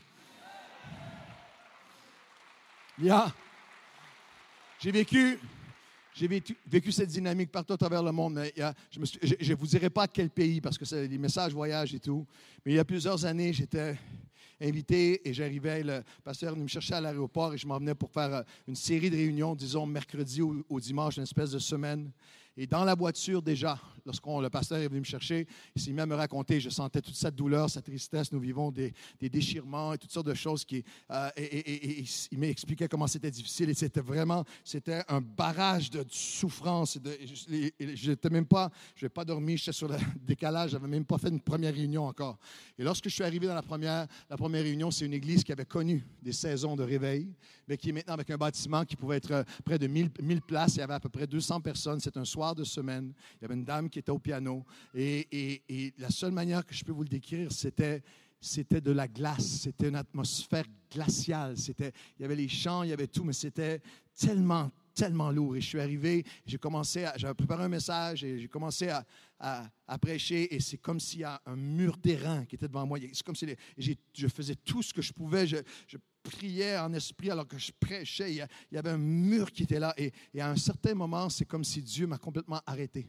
[3.00, 5.40] J'ai vécu,
[6.16, 8.34] j'ai vécu, cette dynamique partout à travers le monde.
[8.36, 12.00] Mais je ne vous dirai pas quel pays parce que c'est des messages voyage et
[12.00, 12.26] tout.
[12.66, 13.96] Mais il y a plusieurs années, j'étais
[14.60, 18.34] invité et j'arrivais, le pasteur me chercher à l'aéroport et je m'en venais pour faire
[18.34, 22.12] euh, une série de réunions, disons mercredi ou, au dimanche, une espèce de semaine.
[22.58, 26.00] Et dans la voiture, déjà, lorsqu'on le pasteur est venu me chercher, il s'est mis
[26.02, 29.98] à me raconter, je sentais toute cette douleur, cette tristesse, nous vivons des, déchirements et
[29.98, 30.66] toutes sortes de choses.
[30.66, 36.06] Qui, euh, et, il m'expliquait comment c'était difficile et c'était vraiment, c'était un barrage de
[36.10, 36.98] souffrance.
[37.04, 41.06] Je n'étais même pas, je n'ai pas dormi, j'étais sur le décalage, je n'avais même
[41.06, 42.38] pas fait une première réunion encore.
[42.80, 45.52] Et lorsque je suis arrivé dans la première, la première réunion, c'est une église qui
[45.52, 47.28] avait connu des saisons de réveil,
[47.68, 50.42] mais qui est maintenant avec un bâtiment qui pouvait être euh, près de 1000, 1000
[50.42, 50.76] places.
[50.76, 52.00] Il y avait à peu près 200 personnes.
[52.00, 53.14] C'est un soir de semaine.
[53.36, 54.66] Il y avait une dame qui était au piano.
[54.96, 58.02] Et, la seule manière que je peux vous le décrire, c'était
[58.40, 61.58] c'était de la glace, c'était une atmosphère glaciale.
[61.58, 63.82] C'était, il y avait les chants, il y avait tout, mais c'était
[64.16, 65.56] tellement, tellement lourd.
[65.56, 70.54] Et je suis arrivé, j'ai commencé, j'avais préparé un message et j'ai commencé à, prêcher.
[70.54, 73.00] Et c'est comme s'il y a un mur d'airain qui était devant moi.
[73.12, 75.48] C'est comme si je faisais tout ce que je pouvais.
[75.48, 75.58] Je,
[75.88, 75.98] je,
[76.30, 78.34] priais en esprit alors que je prêchais.
[78.34, 79.94] Il y, avait un mur qui était là.
[79.98, 83.08] Et, à un certain moment, c'est comme si Dieu m'a complètement arrêté.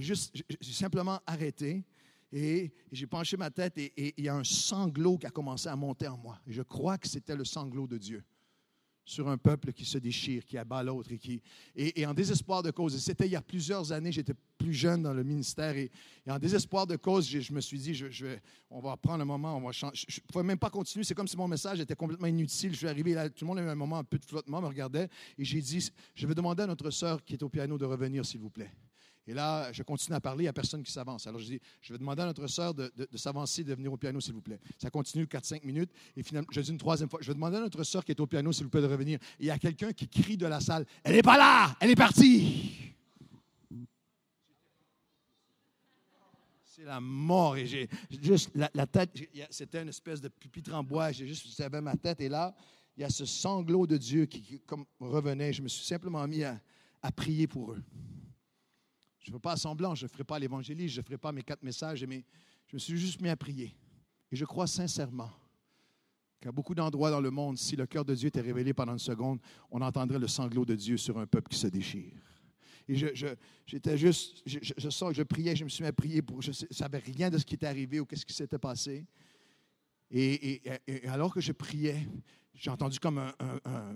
[0.00, 1.84] J'ai simplement arrêté.
[2.32, 5.76] Et, j'ai penché ma tête et, il y a un sanglot qui a commencé à
[5.76, 6.40] monter en moi.
[6.46, 8.24] Je crois que c'était le sanglot de Dieu
[9.04, 11.42] sur un peuple qui se déchire, qui abat l'autre et qui
[11.76, 12.98] et, en désespoir de cause.
[12.98, 15.90] C'était il y a plusieurs années, j'étais plus jeune dans le ministère et,
[16.26, 18.02] en désespoir de cause, je, me suis dit,
[18.70, 20.04] on va prendre un moment, on va changer.
[20.08, 21.04] Je ne pouvais même pas continuer.
[21.04, 22.72] C'est comme si mon message était complètement inutile.
[22.72, 24.60] Je suis arrivé là, tout le monde a eu un moment un peu de flottement,
[24.60, 27.76] me regardait et j'ai dit, je vais demander à notre sœur qui est au piano
[27.76, 28.72] de revenir, s'il vous plaît.
[29.26, 31.26] Et là, je continue à parler, il n'y a personne qui s'avance.
[31.26, 34.20] Alors je dis, je vais demander à notre sœur de, s'avancer, de venir au piano,
[34.20, 34.60] s'il vous plaît.
[34.78, 35.90] Ça continue 4-5 minutes.
[36.16, 38.20] Et finalement, je dis une troisième fois, je vais demander à notre sœur qui est
[38.20, 39.18] au piano, s'il vous plaît, de revenir.
[39.40, 41.90] Et il y a quelqu'un qui crie de la salle, elle n'est pas là, elle
[41.90, 42.92] est partie.
[46.64, 47.56] C'est la mort.
[47.56, 47.88] Et j'ai
[48.20, 49.10] juste la, tête,
[49.48, 51.12] c'était une espèce de pupitre en bois.
[51.12, 52.20] J'ai juste, j'avais ma tête.
[52.20, 52.54] Et là,
[52.94, 55.54] il y a ce sanglot de Dieu qui, comme revenait.
[55.54, 56.60] Je me suis simplement mis à
[57.16, 57.82] prier pour eux.
[59.24, 61.42] Je ne fais pas semblant, je ne ferai pas l'évangéliste, je ne ferai pas mes
[61.42, 62.22] quatre messages, mais
[62.66, 63.74] je me suis juste mis à prier.
[64.30, 65.30] Et je crois sincèrement
[66.40, 68.98] qu'à beaucoup d'endroits dans le monde, si le cœur de Dieu était révélé pendant une
[68.98, 72.12] seconde, on entendrait le sanglot de Dieu sur un peuple qui se déchire.
[72.86, 73.34] Et je,
[73.64, 76.50] j'étais juste, je, je, que je priais, je me suis mis à prier pour, je
[76.50, 79.06] ne savais rien de ce qui était arrivé ou qu'est-ce qui s'était passé.
[80.10, 82.06] Et, et, alors que je priais,
[82.52, 83.32] j'ai entendu comme un,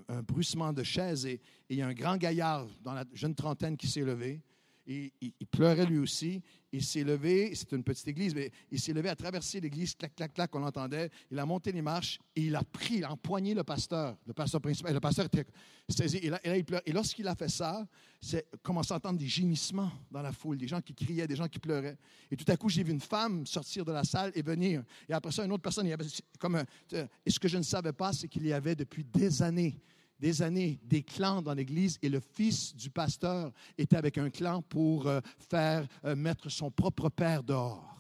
[0.08, 3.34] un, bruissement de chaises et, et, il y a un grand gaillard dans la jeune
[3.34, 4.40] trentaine qui s'est levé.
[4.88, 8.92] Et, il pleurait lui aussi il s'est levé, c'est une petite église, mais il s'est
[8.92, 11.11] levé à traverser l'église, clac, clac, clac, on l'entendait.
[11.31, 14.35] Il a monté les marches et il a pris, il a empoigné le pasteur, le
[14.35, 14.92] pasteur principal.
[14.92, 15.46] Le pasteur était
[15.88, 16.18] saisi.
[16.18, 16.83] Et là, il pleure.
[16.85, 17.87] Et lorsqu'il a fait ça,
[18.20, 21.48] c'est commencé à entendre des gémissements dans la foule, des gens qui criaient, des gens
[21.48, 21.96] qui pleuraient.
[22.31, 24.85] Et tout à coup, j'ai vu une femme sortir de la salle et venir.
[25.09, 26.07] Et après ça, une autre personne, il y avait
[26.38, 29.81] comme Et ce que je ne savais pas, c'est qu'il y avait depuis des années
[30.18, 34.62] des années des clans dans l'Église et le fils du pasteur était avec un clan
[34.62, 37.94] pour euh, faire euh, mettre son propre père dehors.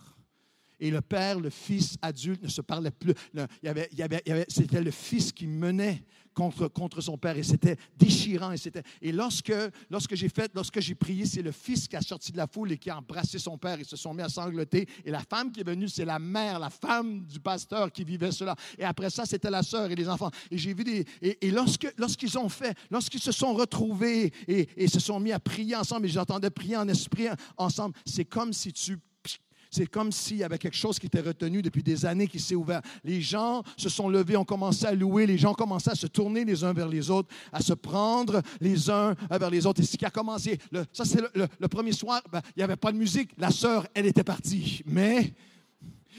[0.80, 3.14] Et le père, le fils adulte ne se parlait plus.
[4.48, 6.04] C'était le fils qui menait
[6.38, 8.52] contre, contre son père et c'était déchirant.
[8.52, 9.52] Et, c'était, et lorsque,
[9.90, 12.70] lorsque j'ai fait, lorsque j'ai prié, c'est le fils qui a sorti de la foule
[12.70, 13.80] et qui a embrassé son père.
[13.80, 14.88] Ils se sont mis à sangloter.
[15.04, 18.30] Et la femme qui est venue, c'est la mère, la femme du pasteur qui vivait
[18.30, 18.54] cela.
[18.78, 20.30] Et après ça, c'était la sœur et les enfants.
[20.52, 21.04] Et j'ai vu des.
[21.20, 25.40] Et, lorsque, lorsqu'ils ont fait, lorsqu'ils se sont retrouvés et, et se sont mis à
[25.40, 28.96] prier ensemble, et j'entendais prier en esprit ensemble, c'est comme si tu
[29.70, 32.54] c'est comme s'il y avait quelque chose qui était retenu depuis des années qui s'est
[32.54, 32.80] ouvert.
[33.04, 36.06] Les gens se sont levés, ont commencé à louer, les gens ont commencé à se
[36.06, 39.80] tourner les uns vers les autres, à se prendre les uns vers les autres.
[39.80, 40.58] Et ce qui a commencé,
[40.92, 44.06] ça c'est le, premier soir, ben, il n'y avait pas de musique, la sœur, elle
[44.06, 44.82] était partie.
[44.86, 45.34] Mais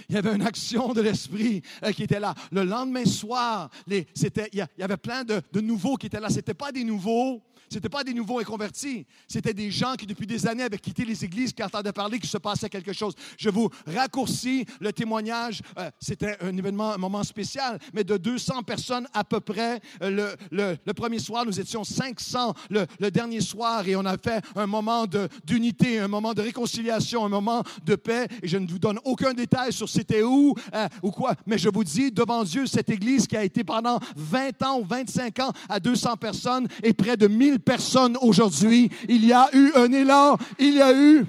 [0.07, 2.33] il y avait une action de l'esprit euh, qui était là.
[2.51, 4.05] Le lendemain soir, il
[4.53, 6.29] y, avait plein de, de nouveaux qui étaient là.
[6.29, 9.05] Ce n'étaient pas des nouveaux ce n'étaient pas des nouveaux et convertis.
[9.27, 12.29] C'était des gens qui, depuis des années, avaient quitté les églises, qui entendaient parler qu'il
[12.29, 13.13] se passait quelque chose.
[13.37, 15.61] Je vous raccourcis le témoignage.
[15.77, 19.79] Euh, c'était un événement, un moment spécial, mais de 200 personnes à peu près.
[20.01, 24.17] Euh, le, le, premier soir, nous étions 500 le, le, dernier soir et on a
[24.17, 25.05] fait un moment
[25.45, 28.27] d'unité, un moment de réconciliation, un moment de paix.
[28.41, 31.69] Et je ne vous donne aucun détail sur c'était où euh, ou quoi, mais je
[31.69, 35.51] vous dis, devant Dieu, cette église qui a été pendant 20 ans ou 25 ans
[35.67, 38.89] à 200 personnes et près de 1000 personnes aujourd'hui.
[39.07, 41.25] Il y a eu un élan, il y a eu...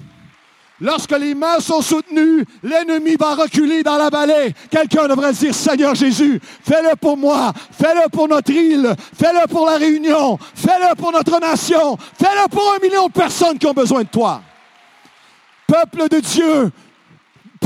[0.83, 4.55] Lorsque les mains sont soutenues, l'ennemi va reculer dans la vallée.
[4.71, 9.77] Quelqu'un devrait dire, Seigneur Jésus, fais-le pour moi, fais-le pour notre île, fais-le pour la
[9.77, 14.07] Réunion, fais-le pour notre nation, fais-le pour un million de personnes qui ont besoin de
[14.07, 14.41] toi.
[15.67, 16.71] Peuple de Dieu,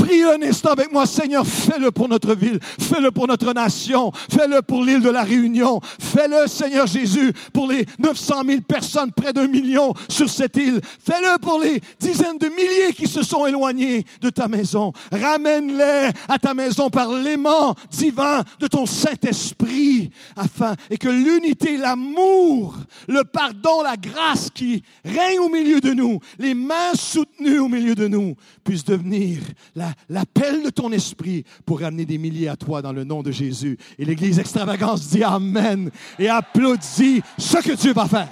[0.06, 4.62] Prie un instant avec moi, Seigneur, fais-le pour notre ville, fais-le pour notre nation, fais-le
[4.62, 9.48] pour l'île de la Réunion, fais-le, Seigneur Jésus, pour les 900 000 personnes, près d'un
[9.48, 14.30] million sur cette île, fais-le pour les dizaines de milliers qui se sont éloignés de
[14.30, 14.92] ta maison.
[15.10, 22.76] Ramène-les à ta maison par l'aimant divin de ton Saint-Esprit, afin et que l'unité, l'amour,
[23.08, 27.96] le pardon, la grâce qui règne au milieu de nous, les mains soutenues au milieu
[27.96, 29.40] de nous, puissent devenir
[29.74, 33.30] la l'appel de ton esprit pour ramener des milliers à toi dans le nom de
[33.30, 33.78] Jésus.
[33.98, 38.28] Et l'Église extravagance dit Amen et applaudit ce que Dieu va faire.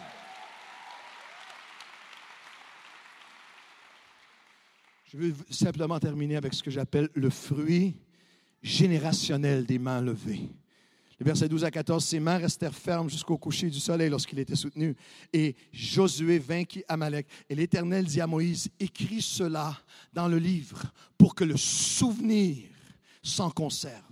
[5.13, 7.95] Je veux simplement terminer avec ce que j'appelle le fruit
[8.63, 10.51] générationnel des mains levées.
[11.25, 14.55] Le verset 12 à 14, ses mains restèrent fermes jusqu'au coucher du soleil lorsqu'il était
[14.55, 14.95] soutenu.
[15.33, 17.27] Et Josué vainquit Amalek.
[17.49, 19.75] Et l'Éternel dit à Moïse, écris cela
[20.13, 20.83] dans le livre
[21.17, 22.69] pour que le souvenir
[23.23, 24.03] s'en conserve.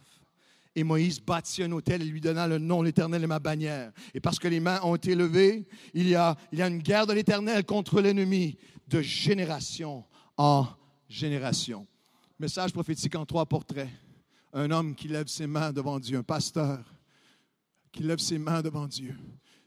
[0.75, 3.93] Et Moïse bâtit un hôtel et lui donna le nom, l'Éternel est ma bannière.
[4.15, 7.67] Et parce que les mains ont été levées, il y a une guerre de l'Éternel
[7.67, 8.57] contre l'ennemi
[8.89, 10.07] de génération
[10.39, 10.67] en
[11.11, 11.87] génération.
[12.39, 13.91] Message prophétique en trois portraits
[14.53, 16.92] un homme qui lève ses mains devant Dieu, un pasteur
[17.93, 19.15] qui lève ses mains devant Dieu,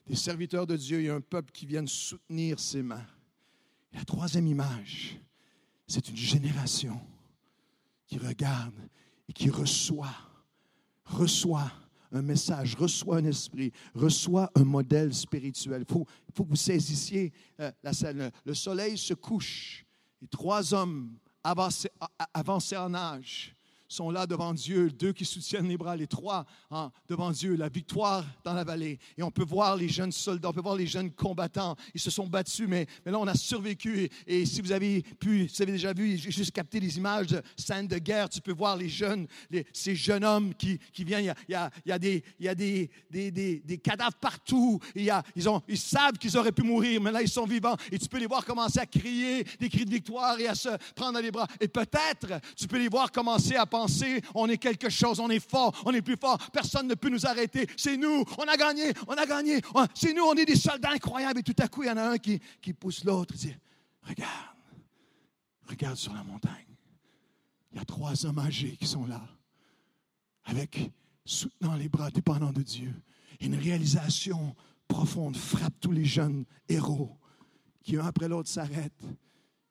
[0.07, 3.05] des serviteurs de Dieu et un peuple qui viennent soutenir ses mains.
[3.93, 5.17] la troisième image,
[5.87, 6.99] c'est une génération
[8.07, 8.75] qui regarde
[9.29, 10.15] et qui reçoit,
[11.05, 11.71] reçoit
[12.11, 15.85] un message, reçoit un esprit, reçoit un modèle spirituel.
[15.87, 18.31] Il faut, faut, que vous saisissiez euh, la scène.
[18.45, 19.85] Le soleil se couche
[20.21, 23.54] et trois hommes avancés en âge
[23.87, 27.69] sont là devant Dieu, deux qui soutiennent les bras, les trois hein, devant Dieu, la
[27.69, 28.99] victoire dans la vallée.
[29.17, 31.75] Et on peut voir les jeunes soldats, on peut voir les jeunes combattants.
[31.93, 34.09] Ils se sont battus, mais, mais là, on a survécu.
[34.27, 37.87] Et, si vous avez pu, vous avez déjà vu, juste capter les images de scènes
[37.87, 39.27] de guerre, tu peux voir les jeunes,
[39.73, 41.33] ces jeunes hommes qui, qui viennent.
[41.47, 44.15] Il y a, il y a, des, il y a des, des, des, des, cadavres
[44.15, 44.79] partout.
[44.95, 47.75] Ils, ont, ils savent qu'ils auraient pu mourir, mais là, ils sont vivants.
[47.91, 50.69] Et tu peux les voir commencer à crier des cris de victoire et à se
[50.95, 51.47] prendre dans les bras.
[51.59, 53.65] Et peut-être, tu peux les voir commencer à
[54.33, 57.25] on est quelque chose, on est fort, on est plus fort, personne ne peut nous
[57.25, 57.67] arrêter.
[57.77, 59.61] C'est nous, on a gagné, on a gagné.
[59.93, 61.39] C'est nous, on est des soldats incroyables.
[61.39, 63.55] Et tout à coup, il y en a un qui, qui pousse l'autre et dit,
[64.03, 64.57] regarde,
[65.67, 66.65] regarde sur la montagne.
[67.71, 69.21] Il y a trois hommes âgés qui sont là,
[70.45, 70.91] avec,
[71.25, 72.93] soutenant les bras dépendants de Dieu.
[73.41, 74.55] une réalisation
[74.87, 77.17] profonde frappe tous les jeunes héros
[77.83, 79.05] qui, un après l'autre, s'arrêtent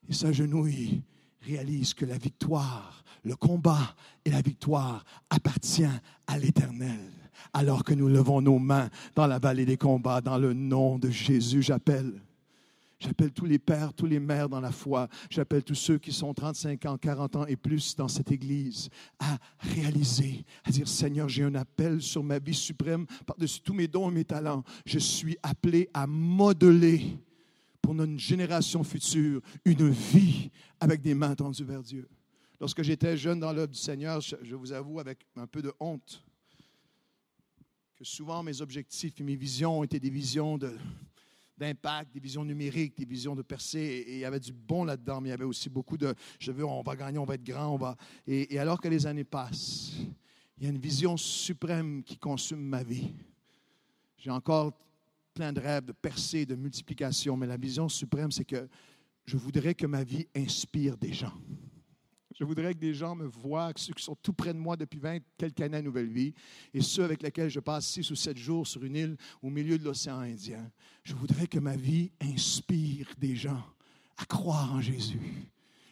[0.08, 1.02] et s'agenouillent,
[1.46, 5.84] réalisent que la victoire, le combat et la victoire appartient
[6.26, 7.00] à l'Éternel.
[7.52, 11.10] Alors que nous levons nos mains dans la vallée des combats, dans le nom de
[11.10, 12.20] Jésus, j'appelle
[13.04, 15.08] J'appelle tous les pères, tous les mères dans la foi.
[15.28, 19.36] J'appelle tous ceux qui sont 35 ans, 40 ans et plus dans cette Église à
[19.58, 24.10] réaliser, à dire Seigneur, j'ai un appel sur ma vie suprême par-dessus tous mes dons
[24.10, 24.64] et mes talents.
[24.86, 27.18] Je suis appelé à modeler
[27.84, 32.08] pour notre génération future une vie avec des mains tendues vers Dieu.
[32.58, 36.24] Lorsque j'étais jeune dans l'œuvre du Seigneur, je vous avoue avec un peu de honte
[37.94, 40.74] que souvent mes objectifs et mes visions été des visions de
[41.58, 43.78] d'impact, des visions numériques, des visions de percée.
[43.78, 46.52] Et, il y avait du bon là-dedans, mais il y avait aussi beaucoup de je
[46.52, 47.98] veux, on va gagner, on va être grand, on va.
[48.26, 49.92] Et, alors que les années passent,
[50.56, 53.12] il y a une vision suprême qui consume ma vie.
[54.16, 54.72] J'ai encore
[55.34, 58.68] plein de rêves de percée, de multiplication, mais la vision suprême, c'est que
[59.26, 61.34] je voudrais que ma vie inspire des gens.
[62.38, 64.98] Je voudrais que des gens me voient, ceux qui sont tout près de moi depuis
[64.98, 66.34] 20 quelques années à Nouvelle Vie,
[66.72, 69.78] et ceux avec lesquels je passe six ou sept jours sur une île au milieu
[69.78, 70.70] de l'océan Indien.
[71.04, 73.62] Je voudrais que ma vie inspire des gens
[74.16, 75.48] à croire en Jésus,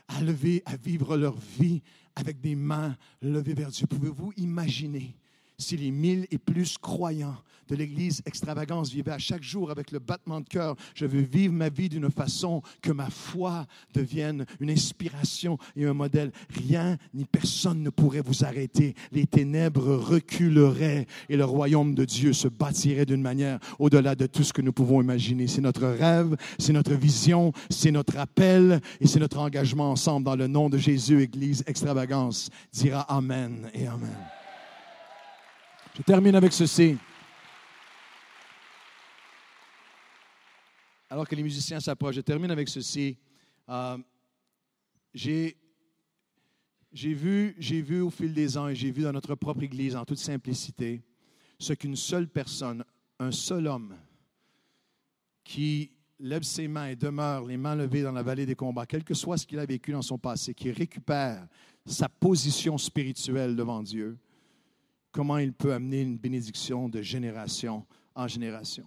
[0.08, 1.82] à lever, à vivre leur vie
[2.16, 3.86] avec des mains levées vers Dieu.
[3.86, 5.16] Pouvez-vous imaginer
[5.62, 7.36] si les mille et plus croyants
[7.68, 11.54] de l'Église extravagance vivaient à chaque jour avec le battement de cœur, je veux vivre
[11.54, 16.32] ma vie d'une façon que ma foi devienne une inspiration et un modèle.
[16.50, 18.94] Rien ni personne ne pourrait vous arrêter.
[19.10, 24.42] Les ténèbres reculeraient et le royaume de Dieu se bâtirait d'une manière au-delà de tout
[24.42, 25.46] ce que nous pouvons imaginer.
[25.46, 30.36] C'est notre rêve, c'est notre vision, c'est notre appel et c'est notre engagement ensemble dans
[30.36, 32.50] le nom de Jésus, Église extravagance.
[32.72, 34.41] Dira Amen et Amen.
[35.94, 36.96] Je termine avec ceci.
[41.10, 43.18] Alors que les musiciens s'approchent, je termine avec ceci.
[43.68, 43.98] Euh,
[45.12, 45.54] j'ai
[46.94, 50.16] vu, vu au fil des ans et j'ai vu dans notre propre Église, en toute
[50.16, 51.02] simplicité,
[51.58, 52.82] ce qu'une seule personne,
[53.18, 53.94] un seul homme,
[55.44, 59.04] qui lève ses mains et demeure les mains levées dans la vallée des combats, quel
[59.04, 61.46] que soit ce qu'il a vécu dans son passé, qui récupère
[61.84, 64.18] sa position spirituelle devant Dieu,
[65.12, 68.86] comment il peut amener une bénédiction de génération en génération.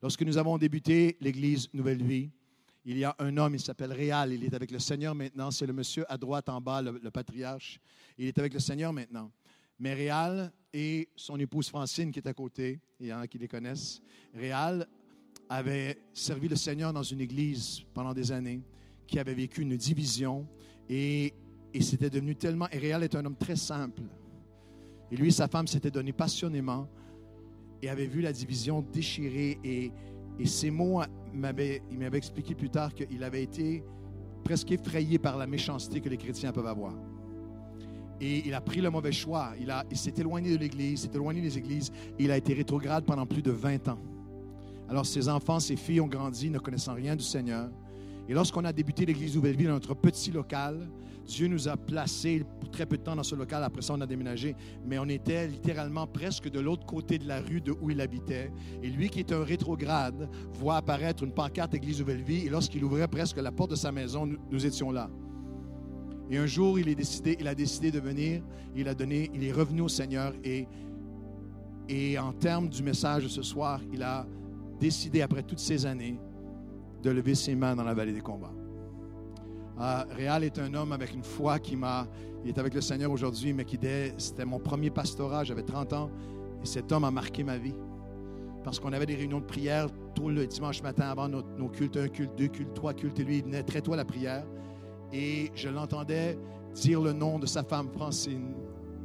[0.00, 2.30] Lorsque nous avons débuté l'Église Nouvelle Vie,
[2.84, 5.66] il y a un homme, il s'appelle Réal, il est avec le Seigneur maintenant, c'est
[5.66, 7.80] le monsieur à droite en bas, le, patriarche,
[8.18, 9.32] il est avec le Seigneur maintenant.
[9.78, 13.38] Mais Réal et son épouse Francine qui est à côté, il y en a qui
[13.38, 14.00] les connaissent,
[14.34, 14.86] Réal
[15.48, 18.62] avait servi le Seigneur dans une église pendant des années,
[19.06, 20.46] qui avait vécu une division
[20.88, 21.34] et,
[21.72, 22.68] et c'était devenu tellement...
[22.70, 24.02] Et Réal est un homme très simple,
[25.10, 26.88] et lui et sa femme s'étaient donnés passionnément
[27.82, 29.58] et avaient vu la division déchirée.
[29.64, 29.92] Et,
[30.44, 31.00] ces mots,
[31.32, 31.80] il m'avait
[32.14, 33.84] expliqué plus tard qu'il avait été
[34.42, 36.94] presque effrayé par la méchanceté que les chrétiens peuvent avoir.
[38.20, 39.52] Et il a pris le mauvais choix.
[39.60, 41.92] Il, s'est éloigné de l'Église, s'est éloigné des églises.
[42.18, 43.98] Il a été rétrograde pendant plus de 20 ans.
[44.88, 47.70] Alors ses enfants, ses filles ont grandi ne connaissant rien du Seigneur.
[48.28, 50.88] Et lorsqu'on a débuté l'Église Nouvelle-Vie dans notre petit local,
[51.26, 53.62] Dieu nous a placés très peu de temps dans ce local.
[53.62, 54.54] Après ça, on a déménagé.
[54.84, 58.50] Mais on était littéralement presque de l'autre côté de la rue de où il habitait.
[58.82, 62.46] Et lui, qui est un rétrograde, voit apparaître une pancarte Église Nouvelle-Vie.
[62.46, 65.10] Et lorsqu'il ouvrait presque la porte de sa maison, nous, étions là.
[66.30, 68.42] Et un jour, il, a décidé de venir.
[68.76, 70.34] Il, est revenu au Seigneur.
[71.88, 74.26] Et en termes du message de ce soir, il a
[74.80, 76.18] décidé, après toutes ces années,
[77.02, 78.53] de lever ses mains dans la vallée des combats.
[79.80, 82.06] Euh, Réal est un homme avec une foi qui m'a.
[82.44, 83.78] Il est avec le Seigneur aujourd'hui, mais qui
[84.18, 86.10] c'était mon premier pastorat, j'avais 30 ans,
[86.62, 87.74] et cet homme a marqué ma vie.
[88.62, 91.96] Parce qu'on avait des réunions de prière tout le dimanche matin avant nos, nos, cultes,
[91.96, 94.44] un culte, deux cultes, trois cultes, et lui, il venait très tôt à la prière.
[95.12, 96.38] Et je l'entendais
[96.74, 98.54] dire le nom de sa femme, Francine,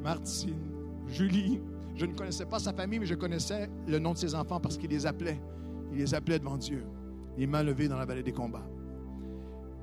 [0.01, 0.59] Martine,
[1.07, 1.61] Julie.
[1.95, 4.77] Je ne connaissais pas sa famille, mais je connaissais le nom de ses enfants parce
[4.77, 5.39] qu'il les appelait.
[5.91, 6.85] Il les appelait devant Dieu
[7.37, 8.67] les mains levées dans la vallée des combats.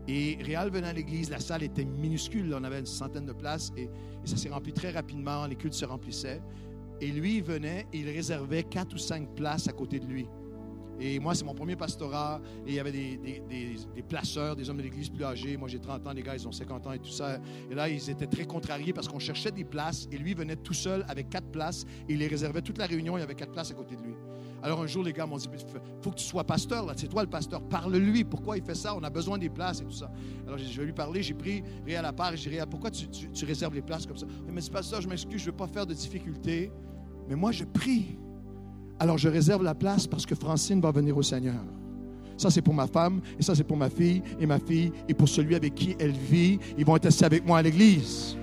[0.09, 3.73] Et Réal venait à l'église, la salle était minuscule, on avait une centaine de places
[3.77, 3.89] et,
[4.25, 6.41] ça s'est rempli très rapidement, les cultes se remplissaient.
[7.01, 10.27] Et lui, il venait il réservait quatre ou cinq places à côté de lui.
[10.99, 12.41] Et moi, c'est mon premier pastorat.
[12.67, 15.57] Et il y avait des placeurs, des hommes de l'Église plus âgés.
[15.57, 17.39] Moi, j'ai 30 ans, les gars, ils ont 50 ans et tout ça.
[17.71, 20.09] Et là, ils étaient très contrariés parce qu'on cherchait des places.
[20.11, 21.85] Et lui venait tout seul avec quatre places.
[22.09, 23.17] Et il les réservait toute la réunion.
[23.17, 24.15] Il y avait quatre places à côté de lui.
[24.67, 25.49] Alors un jour, les gars m'ont dit,
[26.03, 26.95] faut que tu sois pasteur, là.
[26.97, 27.63] C'est toi le pasteur.
[27.63, 28.25] Parle-lui.
[28.25, 28.97] Pourquoi il fait ça?
[28.97, 30.11] On a besoin des places et tout ça.
[30.45, 31.23] Alors je vais lui parler.
[31.23, 32.35] J'ai pris Réal à la part.
[32.35, 34.27] J'ai dit, pourquoi tu, tu, réserves les places comme ça?
[34.45, 36.73] Il m'a dit, pasteur, je m'excuse, je ne veux pas faire de difficultés.
[37.29, 38.19] Mais moi, je prie.
[38.99, 41.63] Alors je réserve la place parce que Francine va venir au Seigneur.
[42.37, 45.15] Ça, c'est pour ma femme, et ça, c'est pour ma fille, et ma fille, et
[45.15, 46.59] pour celui avec qui elle vit.
[46.77, 48.37] Ils vont être assis avec moi à l'église.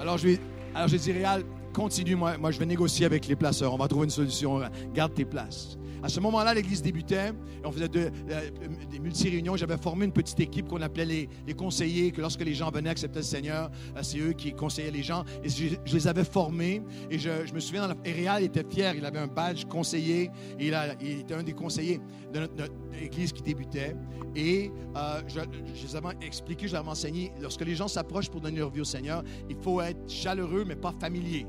[0.00, 0.40] Alors, je vais,
[0.74, 1.42] alors, je dis, Réal,
[1.72, 3.74] continue, moi, moi, je vais négocier avec les placeurs.
[3.74, 4.60] On va trouver une solution.
[4.94, 5.76] Garde tes places.
[6.02, 7.28] À ce moment-là, l'Église débutait.
[7.28, 8.50] Et on faisait euh,
[8.90, 9.56] des multi-réunions.
[9.56, 13.20] J'avais formé une petite équipe qu'on appelait les, conseillers, que lorsque les gens venaient accepter
[13.20, 15.24] le Seigneur, euh, c'est eux qui conseillaient les gens.
[15.44, 16.82] Et je, les avais formés.
[17.10, 18.94] Et je, je me souviens, dans la, et Réal était fier.
[18.96, 20.30] Il avait un badge conseiller.
[20.58, 22.00] Il, était un des conseillers
[22.32, 23.96] de notre, notre Église qui débutait.
[24.34, 25.40] Et euh, je,
[25.74, 28.70] je, les avais expliqué, je leur avais enseigné, lorsque les gens s'approchent pour donner leur
[28.70, 31.46] vie au Seigneur, il faut être chaleureux, mais pas familier.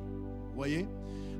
[0.49, 0.85] Vous voyez?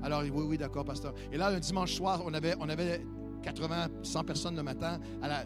[0.04, 1.14] Alors, oui, oui, d'accord, pasteur.
[1.32, 3.01] Et là, le dimanche soir, on avait, on avait
[3.43, 4.99] 80, 100 personnes le matin.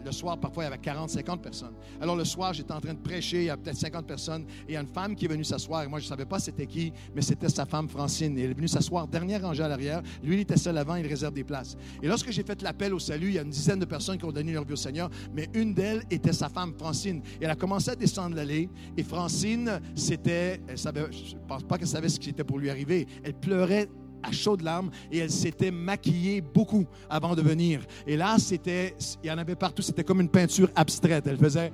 [0.04, 1.74] Le soir, parfois, il y avait 40, 50 personnes.
[2.00, 3.38] Alors, le soir, j'étais en train de prêcher.
[3.38, 4.42] Il y a peut-être 50 personnes.
[4.62, 5.82] Et il y a une femme qui est venue s'asseoir.
[5.82, 8.38] Et moi, je ne savais pas c'était qui, mais c'était sa femme, Francine.
[8.38, 10.02] Et elle est venue s'asseoir, dernière rangée à l'arrière.
[10.22, 10.94] Lui, il était seul avant.
[10.94, 11.76] Il réserve des places.
[12.02, 14.24] Et lorsque j'ai fait l'appel au salut, il y a une dizaine de personnes qui
[14.24, 15.10] ont donné leur vie au Seigneur.
[15.34, 17.20] Mais une d'elles était sa femme, Francine.
[17.40, 18.70] Et elle a commencé à descendre l'allée.
[18.96, 20.60] Et Francine, c'était.
[20.68, 23.06] Elle savait, je ne pense pas qu'elle savait ce qui était pour lui arriver.
[23.24, 23.88] Elle pleurait
[24.22, 27.80] à chaudes larmes et elle s'était maquillée beaucoup avant de venir.
[28.06, 31.26] Et là, c'était, il y en avait partout, c'était comme une peinture abstraite.
[31.26, 31.72] Elle faisait,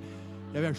[0.53, 0.73] il y avait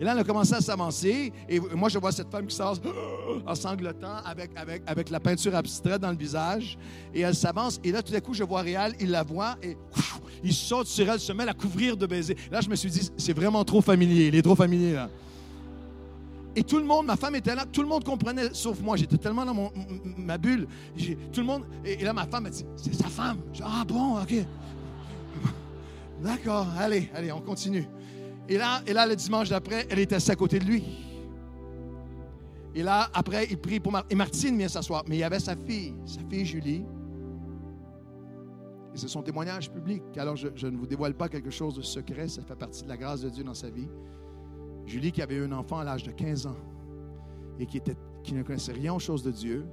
[0.00, 1.32] et là, elle a commencé à s'avancer.
[1.48, 2.76] Et moi, je vois cette femme qui sort
[3.46, 6.78] en sanglotant avec, avec, avec la peinture abstraite dans le visage.
[7.12, 7.80] Et elle s'avance.
[7.82, 8.94] Et là, tout à coup, je vois Réal.
[9.00, 9.76] Il la voit et
[10.44, 12.36] il saute sur elle, se met à couvrir de baisers.
[12.50, 14.28] Là, je me suis dit, c'est vraiment trop familier.
[14.28, 15.10] Il est trop familier, là.
[16.58, 18.96] Et tout le monde, ma femme était là, tout le monde comprenait, sauf moi.
[18.96, 19.70] J'étais tellement dans mon,
[20.16, 20.66] ma bulle.
[21.32, 21.62] Tout le monde.
[21.84, 23.38] Et, là, ma femme m'a dit C'est sa femme.
[23.52, 24.34] Je, ah bon, OK.
[26.20, 27.86] D'accord, allez, allez, on continue.
[28.48, 30.82] Et là, et là, le dimanche d'après, elle était assise à côté de lui.
[32.74, 34.10] Et là, après, il prie pour Martine.
[34.10, 35.04] Et Martine vient s'asseoir.
[35.06, 36.82] Mais il y avait sa fille, sa fille Julie.
[38.92, 40.02] Et c'est son témoignage public.
[40.16, 42.26] Alors, je ne vous dévoile pas quelque chose de secret.
[42.26, 43.86] Ça fait partie de la grâce de Dieu dans sa vie.
[44.88, 46.56] Julie qui avait un enfant à l'âge de 15 ans
[47.60, 47.80] et qui,
[48.32, 49.66] ne connaissait rien aux choses de Dieu.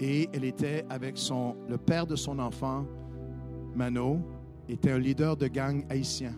[0.00, 2.84] Et elle était avec son, le père de son enfant,
[3.74, 4.20] Mano,
[4.68, 6.34] était un leader de gang haïtien,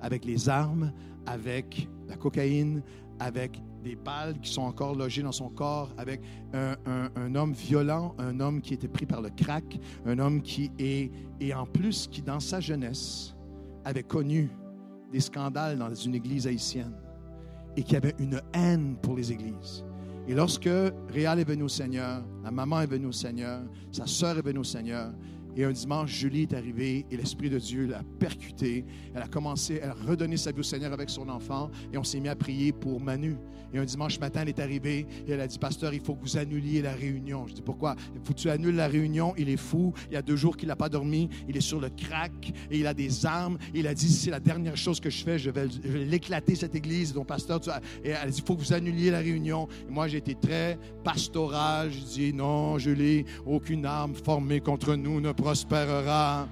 [0.00, 0.92] avec les armes,
[1.26, 2.82] avec la cocaïne,
[3.18, 6.20] avec des balles qui sont encore logées dans son corps, avec
[6.52, 11.10] un, homme violent, un homme qui était pris par le crack, un homme qui est,
[11.40, 13.34] et en plus, qui dans sa jeunesse
[13.84, 14.50] avait connu
[15.12, 16.94] des scandales dans une église haïtienne
[17.76, 19.84] et qui avait une haine pour les églises.
[20.28, 20.70] Et lorsque
[21.08, 24.60] Réal est venu au Seigneur, la maman est venue au Seigneur, sa sœur est venue
[24.60, 25.12] au Seigneur,
[25.56, 28.84] et un dimanche, Julie est arrivée et l'Esprit de Dieu l'a percutée.
[29.14, 32.04] Elle a commencé, elle a redonné sa vie au Seigneur avec son enfant et on
[32.04, 33.36] s'est mis à prier pour Manu.
[33.74, 36.22] Et un dimanche matin, elle est arrivée et elle a dit, Pasteur, il faut que
[36.22, 37.46] vous annuliez la réunion.
[37.46, 37.96] Je dis, pourquoi?
[38.14, 39.34] Il faut que tu annules la réunion?
[39.38, 39.94] Il est fou.
[40.10, 41.30] Il y a deux jours qu'il n'a pas dormi.
[41.48, 43.56] Il est sur le crack et il a des armes.
[43.74, 45.38] Et il a dit, c'est la dernière chose que je fais.
[45.38, 45.66] Je vais,
[46.04, 47.14] l'éclater, cette église.
[47.14, 47.80] Donc, pasteur, tu as...
[48.04, 49.68] et elle a dit, il faut que vous annuliez la réunion.
[49.88, 51.90] Et moi, j'ai été très pastoral.
[51.92, 56.46] Je dis, non, Julie, aucune arme formée contre nous ne prospérera.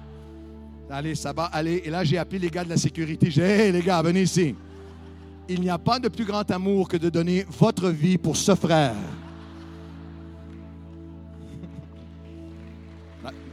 [0.89, 1.81] Allez, ça va, allez.
[1.85, 3.31] Et là, j'ai appelé les gars de la sécurité.
[3.31, 4.53] J'ai dit, hey, les gars, venez ici.
[5.47, 8.53] Il n'y a pas de plus grand amour que de donner votre vie pour ce
[8.53, 8.95] frère.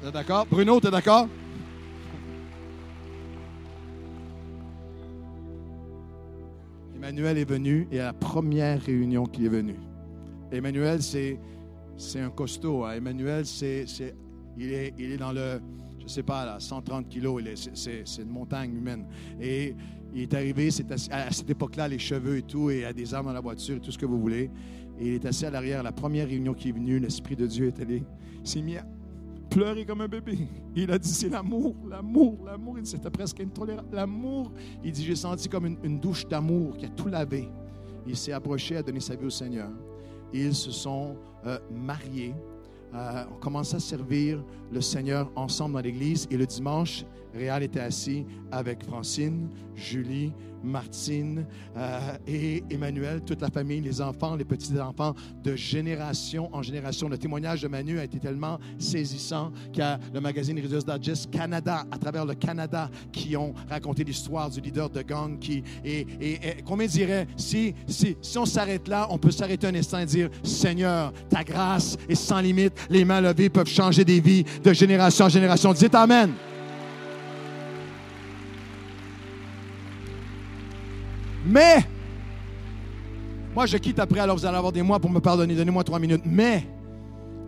[0.03, 0.47] T'es d'accord?
[0.51, 1.29] Bruno, t'es d'accord?
[6.97, 9.77] Emmanuel est venu et à la première réunion qu'il est venu.
[10.51, 11.39] Emmanuel, c'est,
[12.17, 12.85] un costaud.
[12.85, 12.95] Hein.
[12.97, 13.87] Emmanuel, c'est,
[14.59, 15.61] il, est, dans le,
[15.99, 17.41] je ne sais pas, là, 130 kilos.
[17.41, 19.07] Il est, c'est, une montagne humaine.
[19.41, 19.75] Et
[20.15, 20.69] il est arrivé,
[21.11, 23.77] à cette époque-là, les cheveux et tout, et il a des armes dans la voiture
[23.77, 24.51] et tout ce que vous voulez.
[24.99, 25.83] Et il est assis à l'arrière.
[25.83, 28.03] La première réunion qui est venue, l'Esprit de Dieu est allé.
[28.43, 28.87] S'est mis à
[29.51, 30.39] pleurer comme un bébé.
[30.75, 32.79] Il a dit c'est l'amour, l'amour, l'amour.
[32.79, 33.89] Il dit c'était presque intolérable.
[33.93, 34.53] L'amour.
[34.83, 37.49] Il dit j'ai senti comme une, une douche d'amour qui a tout lavé.
[38.07, 39.71] Il s'est approché à donner sa vie au Seigneur.
[40.33, 42.35] Ils se sont euh, mariés.
[42.95, 46.27] Euh, on commence à servir le Seigneur ensemble dans l'église.
[46.31, 50.33] Et le dimanche, Réal était assis avec Francine, Julie,
[50.63, 51.47] Martine
[51.77, 57.09] euh, et Emmanuel, toute la famille, les enfants, les petits-enfants, de génération en génération.
[57.09, 61.31] Le témoignage de Manu a été tellement saisissant qu'il y a le magazine Reader's Digest
[61.31, 66.07] Canada, à travers le Canada, qui ont raconté l'histoire du leader de gang qui, et,
[66.21, 69.99] et, et combien dirait, si, si, si on s'arrête là, on peut s'arrêter un instant
[69.99, 74.45] et dire, Seigneur, ta grâce est sans limite, les mains levées peuvent changer des vies
[74.63, 75.73] de génération en génération.
[75.73, 76.33] Dites Amen.
[81.49, 81.79] Mais,
[83.55, 85.99] moi je quitte après, alors vous allez avoir des mois pour me pardonner, donnez-moi trois
[85.99, 86.23] minutes.
[86.27, 86.65] Mais,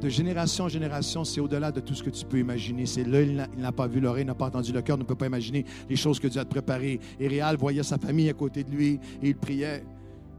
[0.00, 2.86] de génération en génération, c'est au-delà de tout ce que tu peux imaginer.
[2.86, 5.26] C'est l'œil il n'a pas vu, l'oreille n'a pas entendu, le cœur ne peut pas
[5.26, 6.98] imaginer les choses que Dieu a préparées.
[7.18, 9.84] Et Réal voyait sa famille à côté de lui et il priait.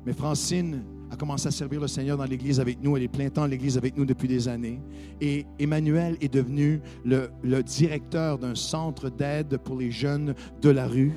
[0.04, 0.82] Mais Francine
[1.12, 2.98] a commencé à servir le Seigneur dans l'Église avec nous.
[2.98, 4.82] Elle est plein temps l'Église avec nous depuis des années.
[5.22, 10.34] Et Emmanuel est devenu le directeur d'un centre d'aide pour les jeunes
[10.64, 11.14] de la rue.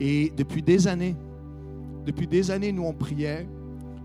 [0.00, 1.16] Et depuis des années,
[2.08, 3.46] depuis des années, nous, on priait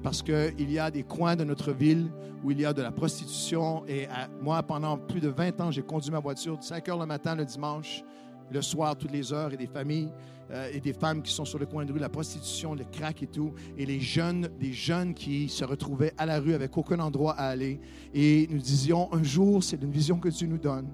[0.04, 2.12] parce qu'il y a des coins de notre ville
[2.44, 3.86] où il y a de la prostitution.
[3.88, 4.08] Et
[4.42, 7.34] moi, pendant plus de 20 ans, j'ai conduit ma voiture de 5 heures le matin,
[7.34, 8.04] le dimanche,
[8.52, 10.12] le soir, toutes les heures, et des familles
[10.52, 13.24] euh, et des femmes qui sont sur le coin de rue, la prostitution, le crack
[13.24, 17.00] et tout, et les jeunes, des jeunes qui se retrouvaient à la rue avec aucun
[17.00, 17.80] endroit à aller.
[18.14, 20.90] Et nous disions, un jour, c'est une vision que Dieu nous donne.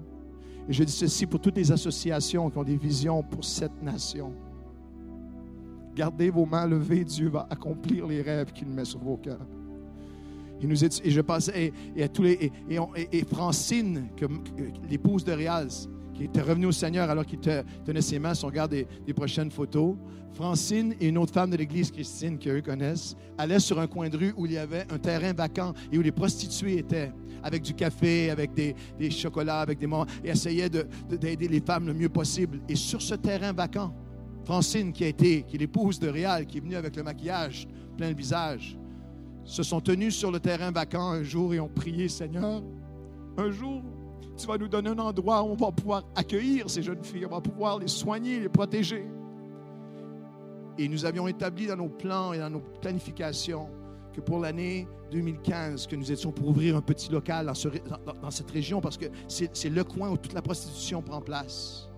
[0.68, 4.32] Et je dis ceci pour toutes les associations qui ont des visions pour cette nation.
[5.94, 9.46] Gardez vos mains levées, Dieu va accomplir les rêves qu'il met sur vos cœurs.
[10.62, 12.78] Nous et je pensais, et, à tous les, et,
[13.12, 14.08] et Francine,
[14.88, 18.48] l'épouse de Réaz, qui était revenue au Seigneur alors qu'il tenait ses mains, si on
[18.48, 19.96] regarde des, des, prochaines photos,
[20.34, 24.16] Francine et une autre femme de l'Église, Christine, qu'eux connaissent, allaient sur un coin de
[24.16, 27.10] rue où il y avait un terrain vacant et où les prostituées étaient,
[27.42, 31.60] avec du café, avec des, des chocolats, avec des moments, et essayaient d'aider de, les
[31.60, 32.60] femmes le mieux possible.
[32.68, 33.94] Et sur ce terrain vacant,
[34.44, 37.68] Francine, qui a été, qui est l'épouse de Réal, qui est venue avec le maquillage
[37.96, 38.78] plein le visage,
[39.44, 42.62] se sont tenus sur le terrain vacant un jour et ont prié, Seigneur,
[43.36, 43.82] un jour,
[44.36, 47.34] tu vas nous donner un endroit où on va pouvoir accueillir ces jeunes filles, on
[47.34, 49.04] va pouvoir les soigner, les protéger.
[50.78, 53.68] Et nous avions établi dans nos plans et dans nos planifications
[54.14, 58.14] que pour l'année 2015, que nous étions pour ouvrir un petit local dans, ce, dans,
[58.20, 61.89] dans cette région, parce que c'est le coin où toute la prostitution prend place.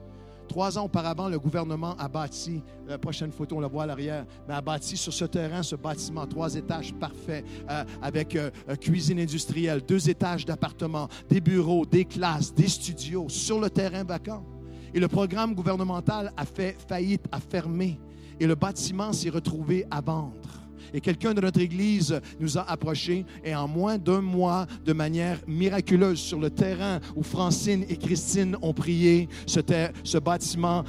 [0.52, 4.26] Trois ans auparavant, le gouvernement a bâti, la prochaine photo, on la voit à l'arrière,
[4.46, 9.18] mais a bâti sur ce terrain ce bâtiment, trois étages parfaits, euh, avec euh, cuisine
[9.18, 14.44] industrielle, deux étages d'appartements, des bureaux, des classes, des studios, sur le terrain vacant.
[14.92, 17.98] Et le programme gouvernemental a fait faillite, a fermé.
[18.38, 20.61] Et le bâtiment s'est retrouvé à vendre.
[20.94, 25.38] Et quelqu'un de notre Église nous a approchés et en moins d'un mois, de manière
[25.46, 30.84] miraculeuse, sur le terrain où Francine et Christine ont prié, ce, bâtiment,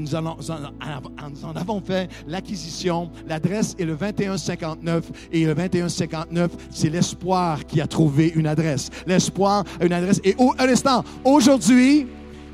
[0.00, 3.10] nous en avons fait l'acquisition.
[3.26, 8.90] L'adresse est le 2159 et le 2159, c'est l'espoir qui a trouvé une adresse.
[9.06, 10.20] L'espoir a une adresse.
[10.24, 12.06] Et au, un instant, aujourd'hui,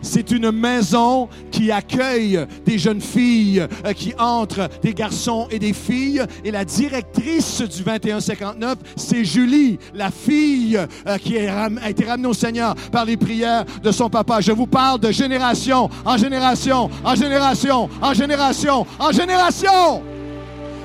[0.02, 5.72] c'est une maison qui accueille des jeunes filles euh, qui entrent, des garçons et des
[5.72, 6.22] filles.
[6.44, 12.34] Et la directrice du 2159, c'est Julie, la fille euh, qui a été ramenée au
[12.34, 14.40] Seigneur par les prières de son papa.
[14.40, 20.02] Je vous parle de génération en génération, en génération, en génération, en génération.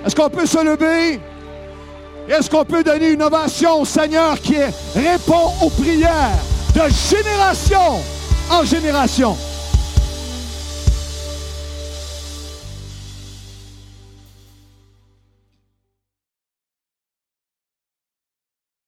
[0.06, 1.20] Est-ce qu'on peut se lever?
[2.28, 4.56] Est-ce qu'on peut donner une ovation au Seigneur qui
[4.96, 6.32] répond aux prières
[6.74, 8.02] de génération?
[8.54, 9.38] En génération.